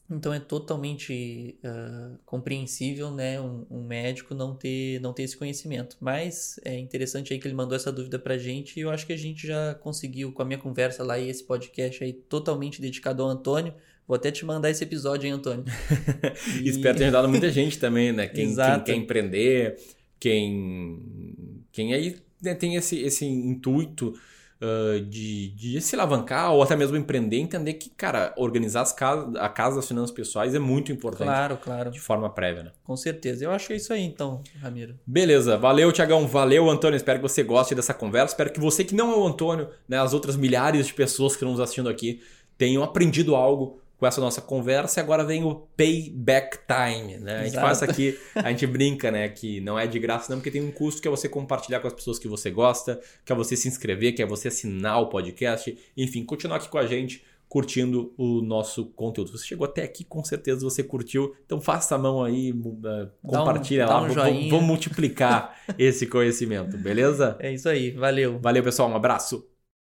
Então 0.09 0.33
é 0.35 0.41
totalmente 0.41 1.59
ah, 1.65 2.13
compreensível, 2.25 3.11
né, 3.13 3.41
um, 3.41 3.65
um 3.71 3.83
médico 3.83 4.35
não 4.35 4.55
ter, 4.55 5.01
não 5.01 5.13
ter 5.13 5.25
esse 5.25 5.37
conhecimento. 5.37 5.97
Mas 6.01 6.61
é 6.65 6.79
interessante 6.79 7.33
aí 7.33 7.41
que 7.41 7.49
ele 7.49 7.55
mandou 7.55 7.75
essa 7.75 7.91
dúvida 7.91 8.21
pra 8.21 8.39
gente 8.39 8.79
e 8.79 8.83
eu 8.83 8.91
acho 8.91 9.05
que 9.05 9.13
a 9.13 9.19
gente 9.19 9.47
já 9.47 9.75
conseguiu, 9.75 10.33
com 10.33 10.43
a 10.43 10.45
minha 10.45 10.59
conversa 10.59 11.03
lá 11.03 11.19
e 11.19 11.29
esse 11.29 11.43
podcast 11.43 12.05
aí 12.05 12.13
totalmente 12.13 12.81
dedicado 12.81 13.23
ao 13.23 13.29
Antônio. 13.29 13.75
Vou 14.11 14.17
até 14.17 14.33
te 14.33 14.45
mandar 14.45 14.69
esse 14.69 14.83
episódio, 14.83 15.29
hein, 15.29 15.35
Antônio? 15.35 15.65
E 16.61 16.67
espero 16.69 16.99
ter 16.99 17.05
ajudado 17.05 17.29
muita 17.29 17.49
gente 17.49 17.79
também, 17.79 18.11
né? 18.11 18.27
Quem, 18.27 18.53
quem 18.57 18.81
quer 18.81 18.95
empreender, 18.97 19.77
quem, 20.19 21.65
quem 21.71 21.95
aí 21.95 22.17
né, 22.43 22.53
tem 22.53 22.75
esse, 22.75 23.01
esse 23.01 23.25
intuito 23.25 24.13
ah, 24.61 25.01
de, 25.09 25.51
de 25.51 25.81
se 25.81 25.95
alavancar 25.95 26.53
ou 26.53 26.61
até 26.61 26.75
mesmo 26.75 26.97
empreender, 26.97 27.39
entender 27.39 27.75
que, 27.75 27.89
cara, 27.89 28.35
organizar 28.37 28.81
as 28.81 28.93
casas, 28.93 29.33
a 29.37 29.49
casa 29.49 29.77
das 29.77 29.87
finanças 29.87 30.11
pessoais 30.11 30.57
é 30.57 30.59
muito 30.59 30.91
importante 30.91 31.29
Claro, 31.29 31.57
claro, 31.57 31.91
de 31.93 32.01
forma 32.01 32.29
prévia, 32.29 32.65
né? 32.65 32.73
com 32.83 32.97
certeza. 32.97 33.45
Eu 33.45 33.53
acho 33.53 33.69
que 33.69 33.75
é 33.75 33.77
isso 33.77 33.93
aí 33.93 34.03
então, 34.03 34.43
Ramiro. 34.61 34.99
Beleza, 35.07 35.57
valeu, 35.57 35.93
Tiagão, 35.93 36.27
valeu, 36.27 36.69
Antônio. 36.69 36.97
Espero 36.97 37.21
que 37.21 37.29
você 37.29 37.45
goste 37.45 37.77
dessa 37.77 37.95
conversa. 37.95 38.35
Espero 38.35 38.53
que 38.53 38.59
você 38.59 38.83
que 38.83 38.93
não 38.93 39.13
é 39.13 39.17
o 39.17 39.25
Antônio, 39.25 39.69
né, 39.89 40.01
as 40.01 40.13
outras 40.13 40.35
milhares 40.35 40.89
de 40.89 40.95
pessoas 40.95 41.35
que 41.35 41.37
estão 41.37 41.53
nos 41.53 41.61
assistindo 41.61 41.89
aqui, 41.89 42.21
tenham 42.59 42.83
aprendido 42.83 43.37
algo 43.37 43.81
com 44.01 44.07
essa 44.07 44.19
nossa 44.19 44.41
conversa 44.41 44.99
e 44.99 45.03
agora 45.03 45.23
vem 45.23 45.45
o 45.45 45.55
payback 45.77 46.61
time, 46.67 47.19
né? 47.19 47.41
A 47.41 47.45
gente 47.45 47.55
faz 47.55 47.83
aqui, 47.83 48.19
a 48.35 48.49
gente 48.49 48.67
brinca, 48.67 49.11
né, 49.11 49.29
que 49.29 49.61
não 49.61 49.79
é 49.79 49.87
de 49.87 49.99
graça 49.99 50.33
não, 50.33 50.39
porque 50.39 50.51
tem 50.51 50.63
um 50.63 50.73
custo 50.73 51.03
que 51.03 51.07
é 51.07 51.11
você 51.11 51.29
compartilhar 51.29 51.81
com 51.81 51.87
as 51.87 51.93
pessoas 51.93 52.19
que 52.19 52.27
você 52.27 52.51
gosta, 52.51 52.99
que 53.27 53.31
é 53.31 53.35
você 53.37 53.55
se 53.55 53.69
inscrever, 53.69 54.15
que 54.15 54.23
é 54.23 54.27
você 54.27 54.49
assinar 54.49 55.03
o 55.03 55.11
podcast, 55.11 55.77
enfim, 55.95 56.25
continuar 56.25 56.57
aqui 56.57 56.71
com 56.71 56.79
a 56.79 56.87
gente 56.87 57.23
curtindo 57.47 58.15
o 58.17 58.41
nosso 58.41 58.87
conteúdo. 58.87 59.37
Você 59.37 59.45
chegou 59.45 59.67
até 59.67 59.83
aqui, 59.83 60.05
com 60.05 60.23
certeza 60.25 60.61
você 60.61 60.85
curtiu. 60.85 61.35
Então 61.45 61.61
faça 61.61 61.97
a 61.97 61.99
mão 61.99 62.23
aí, 62.23 62.53
uh, 62.53 63.11
compartilha 63.27 63.87
dá 63.87 63.99
lá, 63.99 64.03
um 64.03 64.49
vamos 64.49 64.67
multiplicar 64.67 65.61
esse 65.77 66.07
conhecimento, 66.07 66.79
beleza? 66.79 67.37
É 67.41 67.53
isso 67.53 67.69
aí, 67.69 67.91
valeu. 67.91 68.39
Valeu, 68.39 68.63
pessoal, 68.63 68.89
um 68.89 68.95
abraço. 68.95 69.50